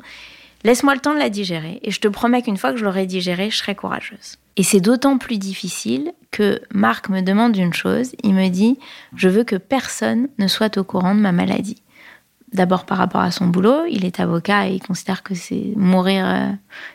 [0.65, 3.05] laisse-moi le temps de la digérer et je te promets qu'une fois que je l'aurai
[3.05, 4.39] digérée, je serai courageuse.
[4.57, 8.79] Et c'est d'autant plus difficile que Marc me demande une chose, il me dit
[9.15, 11.83] je veux que personne ne soit au courant de ma maladie
[12.53, 13.85] d'abord par rapport à son boulot.
[13.89, 16.51] Il est avocat et il considère que c'est mourir euh,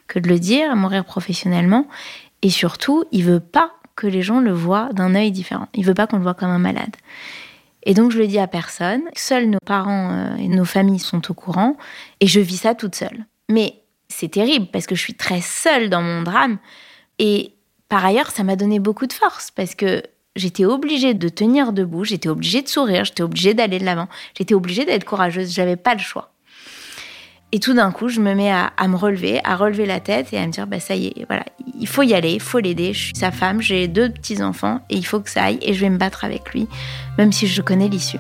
[0.08, 1.88] que de le dire, mourir professionnellement.
[2.42, 5.68] Et surtout, il veut pas que les gens le voient d'un œil différent.
[5.74, 6.96] Il veut pas qu'on le voit comme un malade.
[7.84, 9.04] Et donc je le dis à personne.
[9.16, 11.78] Seuls nos parents euh, et nos familles sont au courant.
[12.20, 13.26] Et je vis ça toute seule.
[13.50, 16.58] Mais c'est terrible parce que je suis très seule dans mon drame.
[17.20, 17.54] Et
[17.88, 20.04] par ailleurs, ça m'a donné beaucoup de force parce que
[20.36, 24.54] j'étais obligée de tenir debout, j'étais obligée de sourire, j'étais obligée d'aller de l'avant, j'étais
[24.54, 26.32] obligée d'être courageuse, j'avais pas le choix.
[27.52, 30.38] Et tout d'un coup, je me mets à, me relever, à relever la tête et
[30.38, 31.46] à me dire, bah ça y est, voilà,
[31.80, 32.92] il faut y aller, il faut l'aider.
[32.92, 35.74] Je suis sa femme, j'ai deux petits enfants et il faut que ça aille et
[35.74, 36.68] je vais me battre avec lui,
[37.18, 38.20] même si je connais l'issue.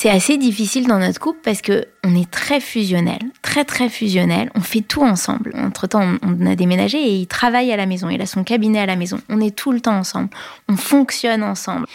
[0.00, 4.50] C'est assez difficile dans notre couple parce que on est très fusionnel, très très fusionnel.
[4.54, 5.52] On fait tout ensemble.
[5.54, 8.08] Entre temps, on a déménagé et il travaille à la maison.
[8.08, 9.20] Il a son cabinet à la maison.
[9.28, 10.30] On est tout le temps ensemble.
[10.70, 11.86] On fonctionne ensemble.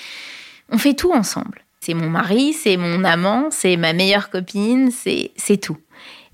[0.70, 1.66] On fait tout ensemble.
[1.80, 5.78] C'est mon mari, c'est mon amant, c'est ma meilleure copine, c'est tout.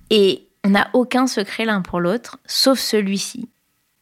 [0.09, 3.47] Et on n'a aucun secret l'un pour l'autre, sauf celui-ci.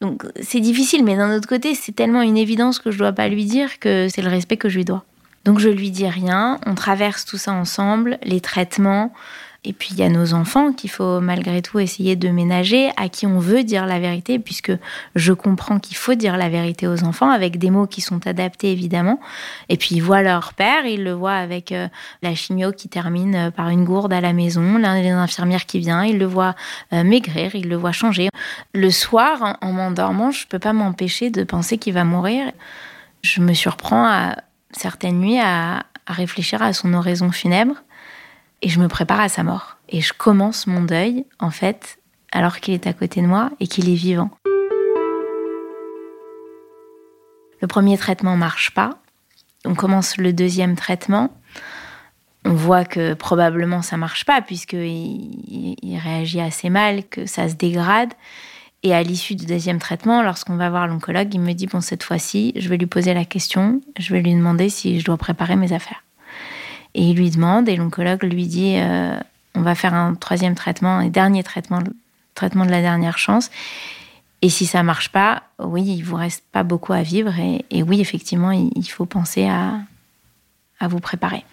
[0.00, 3.12] Donc c'est difficile, mais d'un autre côté, c'est tellement une évidence que je ne dois
[3.12, 5.04] pas lui dire que c'est le respect que je lui dois.
[5.44, 9.12] Donc je lui dis rien, on traverse tout ça ensemble, les traitements,
[9.62, 13.10] et puis il y a nos enfants qu'il faut malgré tout essayer de ménager, à
[13.10, 14.72] qui on veut dire la vérité, puisque
[15.16, 18.72] je comprends qu'il faut dire la vérité aux enfants avec des mots qui sont adaptés
[18.72, 19.20] évidemment.
[19.68, 21.88] Et puis ils voient leur père, ils le voient avec euh,
[22.22, 25.78] la chigno qui termine euh, par une gourde à la maison, l'un des infirmières qui
[25.78, 26.54] vient, ils le voient
[26.94, 28.30] euh, maigrir, ils le voient changer.
[28.72, 32.50] Le soir, en m'endormant, je peux pas m'empêcher de penser qu'il va mourir.
[33.22, 34.36] Je me surprends à
[34.72, 37.76] certaines nuits à, réfléchir à son oraison funèbre
[38.62, 39.76] et je me prépare à sa mort.
[39.88, 41.98] Et je commence mon deuil, en fait,
[42.32, 44.30] alors qu'il est à côté de moi et qu'il est vivant.
[47.60, 48.98] Le premier traitement marche pas.
[49.64, 51.32] On commence le deuxième traitement.
[52.44, 57.54] On voit que probablement ça marche pas puisqu'il il réagit assez mal, que ça se
[57.54, 58.14] dégrade.
[58.82, 62.02] Et à l'issue du deuxième traitement, lorsqu'on va voir l'oncologue, il me dit bon cette
[62.02, 65.56] fois-ci, je vais lui poser la question, je vais lui demander si je dois préparer
[65.56, 66.02] mes affaires.
[66.94, 69.18] Et il lui demande, et l'oncologue lui dit euh,
[69.54, 71.80] on va faire un troisième traitement, un dernier traitement,
[72.34, 73.50] traitement de la dernière chance.
[74.42, 77.34] Et si ça marche pas, oui, il vous reste pas beaucoup à vivre.
[77.38, 81.44] Et, oui, effectivement, il, faut penser à vous préparer.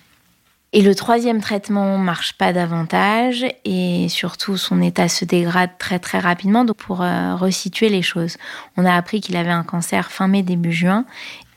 [0.78, 6.20] Et le troisième traitement marche pas davantage et surtout son état se dégrade très très
[6.20, 6.66] rapidement.
[6.66, 8.38] Donc pour euh, resituer les choses,
[8.78, 11.06] on a appris qu'il avait un cancer fin mai début juin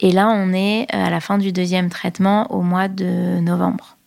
[0.00, 3.98] et là on est euh, à la fin du deuxième traitement au mois de novembre.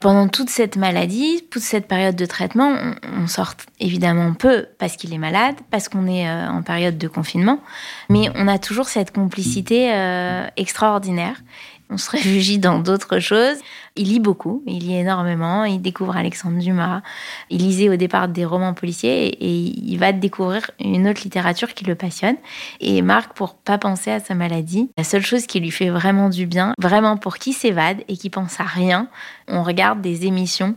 [0.00, 2.76] Pendant toute cette maladie, toute cette période de traitement,
[3.18, 7.08] on, sort évidemment peu parce qu'il est malade, parce qu'on est euh, en période de
[7.08, 7.60] confinement,
[8.10, 9.90] mais on a toujours cette complicité
[10.58, 11.36] extraordinaire
[11.90, 13.58] on se réfugie dans d'autres choses.
[13.94, 17.02] Il lit beaucoup, il lit énormément, il découvre Alexandre Dumas.
[17.48, 19.56] Il lisait au départ des romans policiers et,
[19.88, 22.36] il va découvrir une autre littérature qui le passionne.
[22.80, 26.28] Et Marc, pour pas penser à sa maladie, la seule chose qui lui fait vraiment
[26.28, 29.08] du bien, vraiment pour qui s'évade et qui pense à rien,
[29.48, 30.76] on regarde des émissions,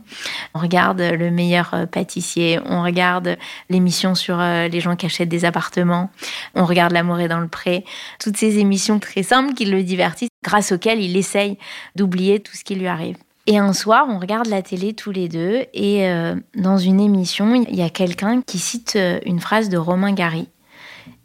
[0.54, 3.36] on regarde Le meilleur euh, pâtissier, on regarde
[3.68, 6.10] l'émission sur euh, les gens qui achètent des appartements,
[6.54, 7.84] on regarde L'amour est dans le pré,
[8.18, 11.58] toutes ces émissions très simples qui le divertissent, grâce auxquelles il essaye
[11.96, 13.16] d'oublier tout ce qui lui arrive.
[13.46, 17.54] Et un soir, on regarde la télé tous les deux et euh, dans une émission,
[17.54, 20.46] il y a quelqu'un qui cite une phrase de Romain Gary.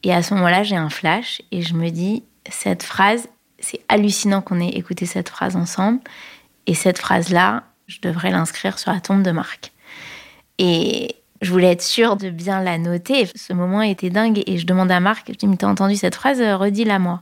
[0.03, 3.27] Et à ce moment-là, j'ai un flash et je me dis, cette phrase,
[3.59, 5.99] c'est hallucinant qu'on ait écouté cette phrase ensemble.
[6.67, 9.71] Et cette phrase-là, je devrais l'inscrire sur la tombe de Marc.
[10.57, 13.27] Et je voulais être sûre de bien la noter.
[13.35, 16.15] Ce moment était dingue et je demande à Marc, je dis, mais t'as entendu cette
[16.15, 17.21] phrase Redis-la moi.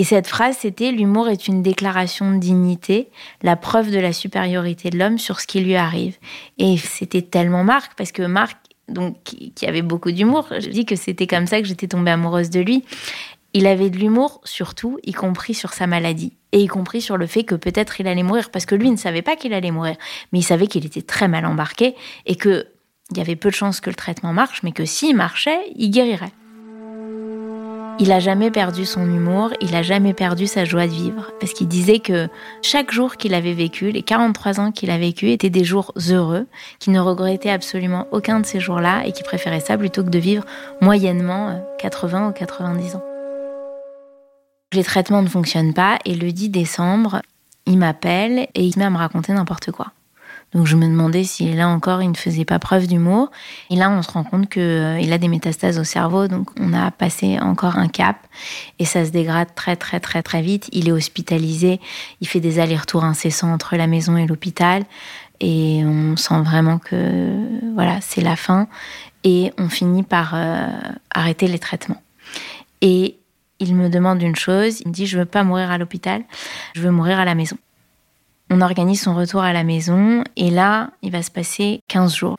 [0.00, 3.10] Et cette phrase, c'était L'humour est une déclaration de dignité,
[3.42, 6.16] la preuve de la supériorité de l'homme sur ce qui lui arrive.
[6.56, 8.56] Et c'était tellement Marc, parce que Marc,
[8.88, 12.48] donc, qui avait beaucoup d'humour, je dis que c'était comme ça que j'étais tombée amoureuse
[12.48, 12.82] de lui.
[13.52, 17.26] Il avait de l'humour surtout, y compris sur sa maladie et y compris sur le
[17.26, 19.96] fait que peut-être il allait mourir, parce que lui ne savait pas qu'il allait mourir,
[20.32, 22.64] mais il savait qu'il était très mal embarqué et que
[23.10, 25.90] il y avait peu de chances que le traitement marche, mais que s'il marchait, il
[25.90, 26.32] guérirait.
[28.02, 31.52] Il a jamais perdu son humour, il a jamais perdu sa joie de vivre, parce
[31.52, 32.28] qu'il disait que
[32.62, 36.46] chaque jour qu'il avait vécu, les 43 ans qu'il a vécu, étaient des jours heureux,
[36.78, 40.18] qu'il ne regrettait absolument aucun de ces jours-là et qu'il préférait ça plutôt que de
[40.18, 40.46] vivre
[40.80, 43.04] moyennement 80 ou 90 ans.
[44.72, 47.20] Les traitements ne fonctionnent pas et le 10 décembre,
[47.66, 49.92] il m'appelle et il met à me raconter n'importe quoi.
[50.52, 53.30] Donc je me demandais si là encore il ne faisait pas preuve d'humour.
[53.70, 56.72] Et là on se rend compte qu'il euh, a des métastases au cerveau, donc on
[56.72, 58.16] a passé encore un cap
[58.78, 60.68] et ça se dégrade très très très très vite.
[60.72, 61.80] Il est hospitalisé,
[62.20, 64.84] il fait des allers-retours incessants entre la maison et l'hôpital
[65.40, 68.66] et on sent vraiment que voilà c'est la fin
[69.22, 70.66] et on finit par euh,
[71.10, 72.02] arrêter les traitements.
[72.80, 73.18] Et
[73.60, 76.22] il me demande une chose, il me dit je veux pas mourir à l'hôpital,
[76.74, 77.56] je veux mourir à la maison.
[78.50, 82.36] On organise son retour à la maison et là, il va se passer 15 jours.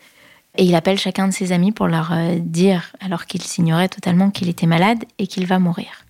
[0.57, 4.29] Et il appelle chacun de ses amis pour leur euh, dire, alors qu'il s'ignorait totalement
[4.29, 6.05] qu'il était malade et qu'il va mourir.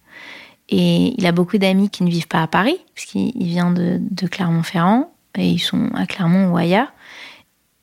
[0.69, 5.11] Et il a beaucoup d'amis qui ne vivent pas à Paris, puisqu'il vient de, Clermont-Ferrand,
[5.37, 6.91] et ils sont à Clermont ou ailleurs.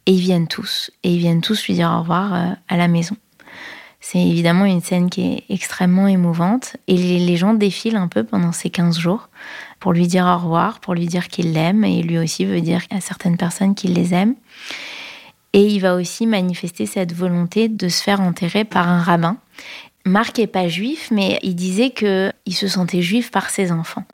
[0.07, 0.91] Et ils viennent tous.
[1.05, 3.17] Et ils viennent tous lui dire au revoir euh, à la maison.
[4.01, 8.53] C'est évidemment une scène qui est extrêmement émouvante et les, gens défilent un peu pendant
[8.53, 9.29] ces 15 jours
[9.81, 12.83] pour lui dire au revoir, pour lui dire qu'il l'aime et lui aussi veut dire
[12.91, 14.35] à certaines personnes qu'il les aime.
[15.53, 19.39] Et il va aussi manifester cette volonté de se faire enterrer par un rabbin.
[20.05, 24.05] Marc n'est pas juif, mais il disait qu'il se sentait juif par ses enfants.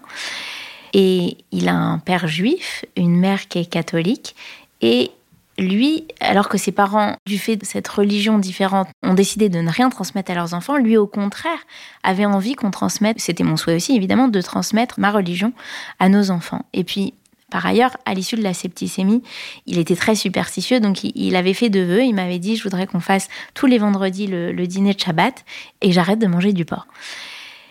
[0.92, 4.36] Et il a un père juif, une mère qui est catholique.
[4.80, 5.10] Et
[5.58, 9.70] lui, alors que ses parents, du fait de cette religion différente, ont décidé de ne
[9.70, 11.58] rien transmettre à leurs enfants, lui, au contraire,
[12.02, 15.52] avait envie qu'on transmette, c'était mon souhait aussi, évidemment, de transmettre ma religion
[16.00, 16.64] à nos enfants.
[16.72, 17.14] Et puis,
[17.50, 19.22] par ailleurs, à l'issue de la septicémie,
[19.66, 22.02] il était très superstitieux, donc il, avait fait deux vœux.
[22.02, 25.44] Il m'avait dit, je voudrais qu'on fasse tous les vendredis le, le dîner de Shabbat
[25.80, 26.88] et j'arrête de manger du porc.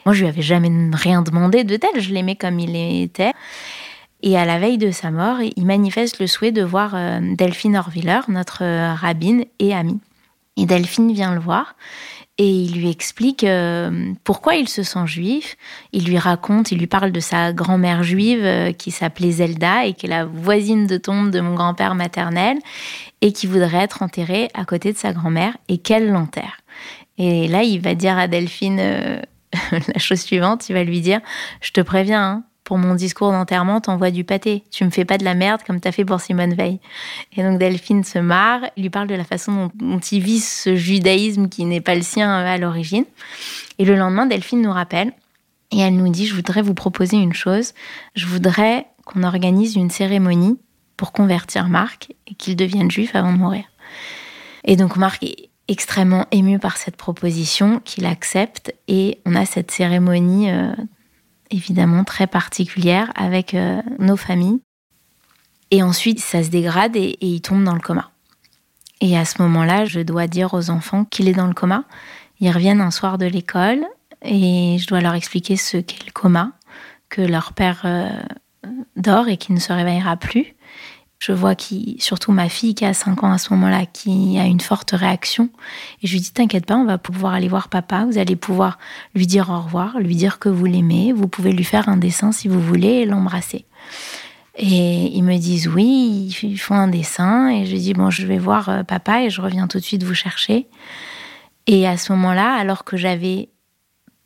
[0.05, 3.34] Moi, je lui avais jamais rien demandé de tel, je l'aimais comme il était.
[4.26, 7.76] Et à la veille de sa mort, il manifeste le souhait de voir euh, Delphine
[7.76, 9.99] Orviller, notre euh, rabbine et amie.
[10.55, 11.76] Et Delphine vient le voir
[12.38, 15.57] et il lui explique euh, pourquoi il se sent juif.
[15.91, 20.05] Il lui raconte, il lui parle de sa grand-mère juive qui s'appelait Zelda et qui
[20.05, 22.57] est la voisine de tombe de mon grand-père maternel
[23.19, 26.61] et qui voudrait être enterrée à côté de sa grand-mère et qu'elle l'enterre.
[27.17, 28.78] Et là, il va dire à Delphine
[29.71, 31.19] la chose suivante, il va lui dire,
[31.61, 34.64] je te préviens, hein, pour mon discours d'enterrement, t'envoies du pâté.
[34.72, 36.80] Tu me fais pas de la merde comme t'as fait pour Simone Veil.
[37.36, 41.49] Et donc Delphine se marre, lui parle de la façon dont, il vit ce judaïsme
[41.49, 43.05] qui n'est pas le sien à l'origine.
[43.80, 45.11] Et le lendemain, Delphine nous rappelle
[45.72, 47.74] et elle nous dit, je voudrais vous proposer une chose.
[48.16, 50.57] Je voudrais qu'on organise une cérémonie
[50.95, 53.66] pour convertir Marc et qu'il devienne juif avant de mourir.
[54.64, 59.72] Et donc Marc est extrêmement ému par cette proposition, qu'il accepte et on a cette
[59.72, 60.74] cérémonie euh,
[61.54, 64.60] évidemment très particulière avec euh, nos familles.
[65.72, 68.12] Et ensuite, ça se dégrade et, il tombe dans le coma.
[69.01, 71.84] Et à ce moment-là, je dois dire aux enfants qu'il est dans le coma.
[72.39, 73.86] Ils reviennent un soir de l'école
[74.22, 76.51] et je dois leur expliquer ce qu'est le coma,
[77.10, 78.10] que leur père euh,
[78.95, 80.56] dort et qu'il ne se réveillera plus.
[81.26, 84.43] Je vois qui, surtout ma fille qui a 5 ans à ce moment-là, qui a
[84.43, 85.49] une forte réaction.
[86.01, 88.78] Et je lui dis, t'inquiète pas, on va pouvoir aller voir papa, vous allez pouvoir
[89.15, 92.34] lui dire au revoir, lui dire que vous l'aimez, vous pouvez lui faire un dessin
[92.34, 93.63] si vous voulez et l'embrasser.
[94.57, 98.38] Et ils me disent oui, ils font un dessin et je dis bon, je vais
[98.38, 100.67] voir euh, papa et je reviens tout de suite vous chercher.
[101.67, 103.47] Et à ce moment-là, alors que j'avais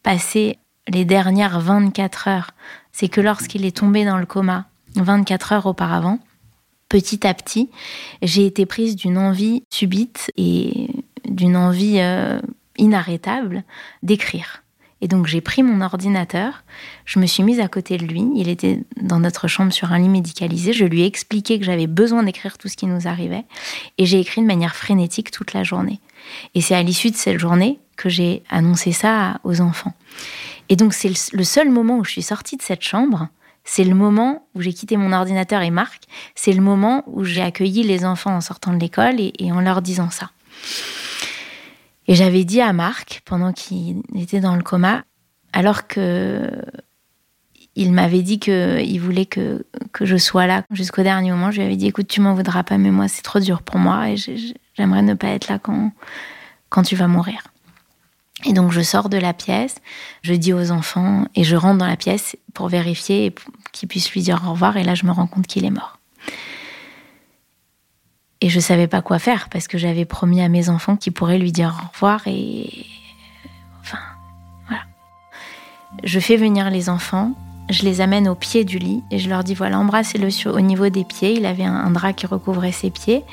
[0.02, 2.52] passé les dernières 24 heures,
[2.92, 6.18] c'est que lorsqu'il est tombé dans le coma, 24 heures auparavant,
[6.90, 7.70] petit à petit,
[8.22, 10.90] j'ai été prise d'une envie subite et
[11.28, 12.40] d'une envie euh,
[12.78, 13.64] inarrêtable
[14.04, 14.64] d'écrire.
[15.02, 16.64] Et donc j'ai pris mon ordinateur,
[17.06, 20.00] je me suis mise à côté de lui, il était dans notre chambre sur un
[20.00, 23.46] lit médicalisé, je lui ai expliqué que j'avais besoin d'écrire tout ce qui nous arrivait,
[24.00, 26.00] et j'ai écrit de manière frénétique toute la journée.
[26.56, 29.94] Et c'est à l'issue de cette journée que j'ai annoncé ça aux enfants.
[30.70, 33.28] Et donc c'est le seul moment où je suis sortie de cette chambre
[33.70, 36.04] c'est le moment où j'ai quitté mon ordinateur et Marc.
[36.36, 39.82] C'est le moment où j'ai accueilli les enfants en sortant de l'école et, en leur
[39.82, 40.32] disant ça.
[42.08, 45.04] Et j'avais dit à Marc, pendant qu'il était dans le coma,
[45.52, 46.50] alors que
[47.76, 51.66] il m'avait dit qu'il voulait que, que je sois là jusqu'au dernier moment, je lui
[51.66, 54.16] avais dit écoute, tu m'en voudras pas, mais moi c'est trop dur pour moi et
[54.78, 55.92] j'aimerais ne pas être là quand,
[56.70, 57.44] quand tu vas mourir.
[58.46, 59.76] Et donc je sors de la pièce,
[60.22, 63.34] je dis aux enfants et je rentre dans la pièce pour vérifier
[63.72, 65.98] qu'ils puissent lui dire au revoir et là je me rends compte qu'il est mort.
[68.40, 71.40] Et je savais pas quoi faire parce que j'avais promis à mes enfants qu'ils pourraient
[71.40, 72.86] lui dire au revoir et
[73.82, 73.98] enfin
[74.68, 74.84] voilà.
[76.04, 77.34] Je fais venir les enfants,
[77.72, 80.90] je les amène au pied du lit et je leur dis voilà, embrassez-le au niveau
[80.90, 83.24] des pieds, il avait un drap qui recouvrait ses pieds.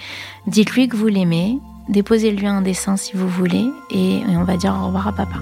[0.47, 1.59] Dites-lui que vous l'aimez,
[1.89, 5.39] Déposez-lui un dessin si vous voulez et on va dire au revoir à papa.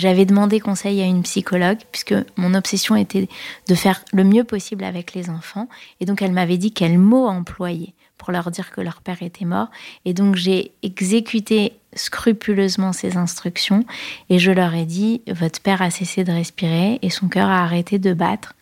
[0.00, 3.28] J'avais demandé conseil à une psychologue, puisque mon obsession était
[3.68, 5.68] de faire le mieux possible avec les enfants.
[6.00, 9.44] Et donc, elle m'avait dit quels mots employer pour leur dire que leur père était
[9.44, 9.68] mort.
[10.06, 13.84] Et donc, j'ai exécuté scrupuleusement ces instructions
[14.30, 17.62] et je leur ai dit, votre père a cessé de respirer et son cœur a
[17.62, 18.54] arrêté de battre.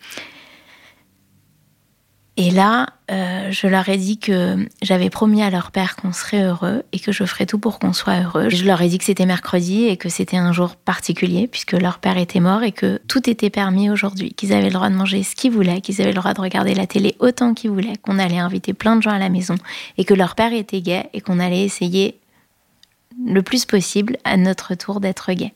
[2.41, 6.45] Et là, euh, je leur ai dit que j'avais promis à leur père qu'on serait
[6.45, 8.49] heureux et que je ferais tout pour qu'on soit heureux.
[8.49, 11.99] Je leur ai dit que c'était mercredi et que c'était un jour particulier puisque leur
[11.99, 15.24] père était mort et que tout était permis aujourd'hui, qu'ils avaient le droit de manger
[15.24, 18.20] ce qu'ils voulaient, qu'ils avaient le droit de regarder la télé autant qu'ils voulaient, qu'on
[18.20, 19.57] allait inviter plein de gens à la maison
[19.97, 22.20] et que leur père était gay et qu'on allait essayer
[23.26, 25.55] le plus possible à notre tour d'être gay.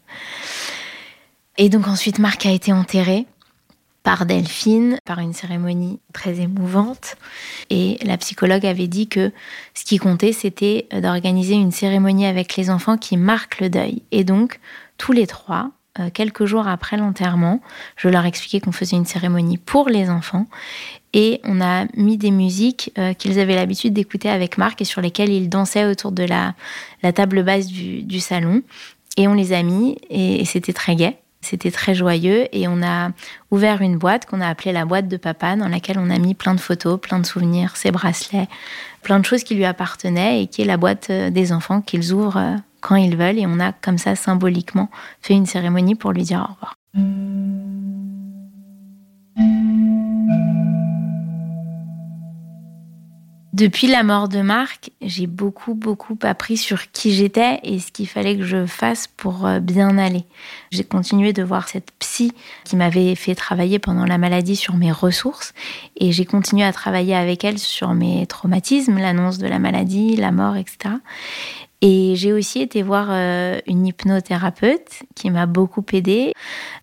[1.58, 3.26] Et donc ensuite, Marc a été enterré
[4.02, 7.16] par Delphine, par une cérémonie très émouvante.
[7.70, 9.32] Et la psychologue avait dit que
[9.74, 14.02] ce qui comptait, c'était d'organiser une cérémonie avec les enfants qui marque le deuil.
[14.10, 14.58] Et donc,
[14.98, 17.60] tous les trois, euh, quelques jours après l'enterrement,
[17.96, 20.46] je leur expliquais qu'on faisait une cérémonie pour les enfants.
[21.12, 25.02] Et on a mis des musiques euh, qu'ils avaient l'habitude d'écouter avec Marc et sur
[25.02, 26.54] lesquelles ils dansaient autour de la,
[27.12, 28.62] table basse du, salon.
[29.18, 31.18] Et on les a mis et c'était très gai.
[31.42, 33.10] C'était très joyeux et on a
[33.50, 36.34] ouvert une boîte qu'on a appelée la boîte de papa dans laquelle on a mis
[36.34, 38.48] plein de photos, plein de souvenirs, ses bracelets,
[39.02, 42.12] plein de choses qui lui appartenaient et qui est la boîte euh, des enfants qu'ils
[42.12, 44.88] ouvrent euh, quand ils veulent et on a comme ça symboliquement
[45.20, 46.74] fait une cérémonie pour lui dire au revoir.
[53.52, 58.08] Depuis la mort de Marc, j'ai beaucoup, beaucoup appris sur qui j'étais et ce qu'il
[58.08, 60.24] fallait que je fasse pour euh, bien aller.
[60.70, 62.32] J'ai continué de voir cette psy
[62.64, 65.52] qui m'avait fait travailler pendant la maladie sur mes ressources
[66.00, 70.32] et j'ai continué à travailler avec elle sur mes traumatismes, l'annonce de la maladie, la
[70.32, 70.94] mort, etc.
[71.82, 76.32] Et j'ai aussi été voir euh, une hypnothérapeute qui m'a beaucoup aidée.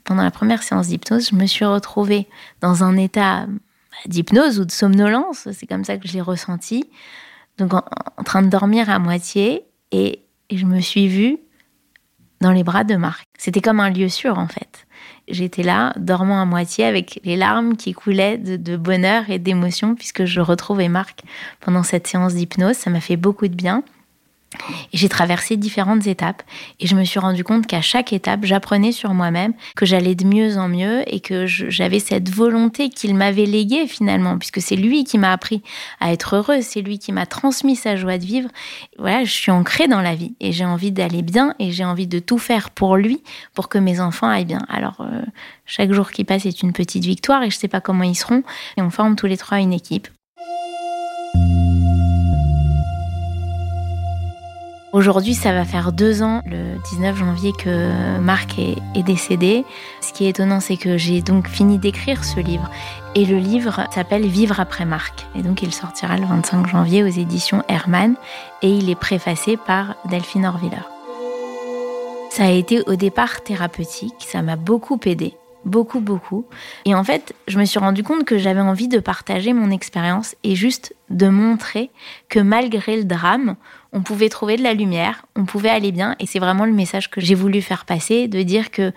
[0.03, 2.27] Pendant la première séance d'hypnose, je me suis retrouvée
[2.61, 3.47] dans un état
[4.05, 6.89] d'hypnose ou de somnolence, c'est comme ça que je l'ai ressenti.
[7.57, 7.83] Donc en,
[8.23, 11.37] train de dormir à moitié et, je me suis vue
[12.41, 13.27] dans les bras de Marc.
[13.37, 14.87] C'était comme un lieu sûr en fait.
[15.27, 20.25] J'étais là, dormant à moitié, avec les larmes qui coulaient de, bonheur et d'émotion puisque
[20.25, 21.21] je retrouvais Marc
[21.59, 22.77] pendant cette séance d'hypnose.
[22.77, 23.83] Ça m'a fait beaucoup de bien.
[24.93, 26.41] J'ai traversé différentes étapes
[26.79, 30.25] et je me suis rendu compte qu'à chaque étape, j'apprenais sur moi-même, que j'allais de
[30.25, 35.03] mieux en mieux et que j'avais cette volonté qu'il m'avait léguée finalement, puisque c'est lui
[35.03, 35.61] qui m'a appris
[35.99, 38.49] à être heureuse, c'est lui qui m'a transmis sa joie de vivre.
[38.97, 42.07] Voilà, je suis ancrée dans la vie et j'ai envie d'aller bien et j'ai envie
[42.07, 43.21] de tout faire pour lui,
[43.53, 44.65] pour que mes enfants aillent bien.
[44.67, 45.21] Alors, euh,
[45.65, 48.15] chaque jour qui passe est une petite victoire et je ne sais pas comment ils
[48.15, 48.43] seront
[48.77, 50.07] et on forme tous les trois une équipe.
[54.91, 59.63] Aujourd'hui, ça va faire deux ans, le 19 janvier, que Marc est, décédé.
[60.01, 62.67] Ce qui est étonnant, c'est que j'ai donc fini d'écrire ce livre.
[63.13, 65.27] Et le livre s'appelle Vivre après Marc.
[65.35, 68.15] Et donc, il sortira le 25 janvier aux éditions Hermann.
[68.63, 70.77] Et il est préfacé par Delphine Orviller.
[72.31, 75.35] Ça a été au départ thérapeutique, ça m'a beaucoup aidé
[75.65, 76.45] beaucoup, beaucoup.
[76.85, 80.35] Et en fait, je me suis rendu compte que j'avais envie de partager mon expérience
[80.43, 81.89] et juste de montrer
[82.29, 83.55] que malgré le drame,
[83.93, 86.15] on pouvait trouver de la lumière, on pouvait aller bien.
[86.19, 88.91] Et c'est vraiment le message que j'ai voulu faire passer, de dire que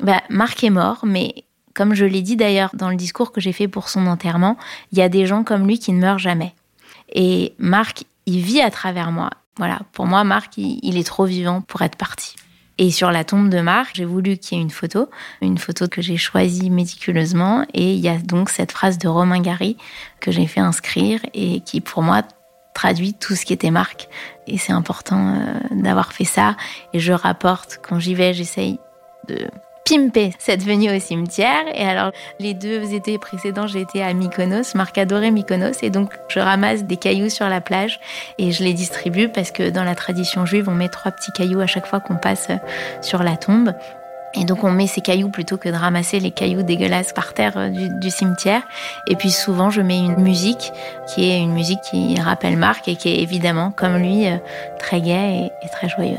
[0.00, 3.52] bah, Marc est mort, mais comme je l'ai dit d'ailleurs dans le discours que j'ai
[3.52, 4.56] fait pour son enterrement,
[4.92, 6.54] il y a des gens comme lui qui ne meurent jamais.
[7.14, 9.30] Et Marc, il vit à travers moi.
[9.58, 12.36] Voilà, pour moi, Marc, il est trop vivant pour être parti.
[12.78, 15.08] Et sur la tombe de Marc, j'ai voulu qu'il y ait une photo,
[15.40, 17.66] une photo que j'ai choisie méticuleusement.
[17.74, 19.76] Et il y a donc cette phrase de Romain Gary
[20.20, 22.22] que j'ai fait inscrire et qui, pour moi,
[22.74, 24.08] traduit tout ce qui était Marc.
[24.46, 26.56] Et c'est important euh, d'avoir fait ça.
[26.92, 28.78] Et je rapporte, quand j'y vais, j'essaye
[29.28, 29.48] de
[29.84, 31.64] pimper cette venue au cimetière.
[31.74, 34.74] Et alors, les deux étés précédents, été à Mykonos.
[34.74, 35.82] Marc adorait Mykonos.
[35.82, 38.00] Et donc, je ramasse des cailloux sur la plage
[38.38, 41.60] et je les distribue parce que dans la tradition juive, on met trois petits cailloux
[41.60, 42.48] à chaque fois qu'on passe
[43.00, 43.72] sur la tombe.
[44.34, 47.56] Et donc on met ces cailloux plutôt que de ramasser les cailloux dégueulasses par terre
[47.56, 48.62] euh, du, cimetière.
[49.06, 50.72] Et puis souvent je mets une musique
[51.08, 54.36] qui est une musique qui rappelle Marc et qui est évidemment comme lui euh,
[54.78, 56.18] très gaie et très joyeuse.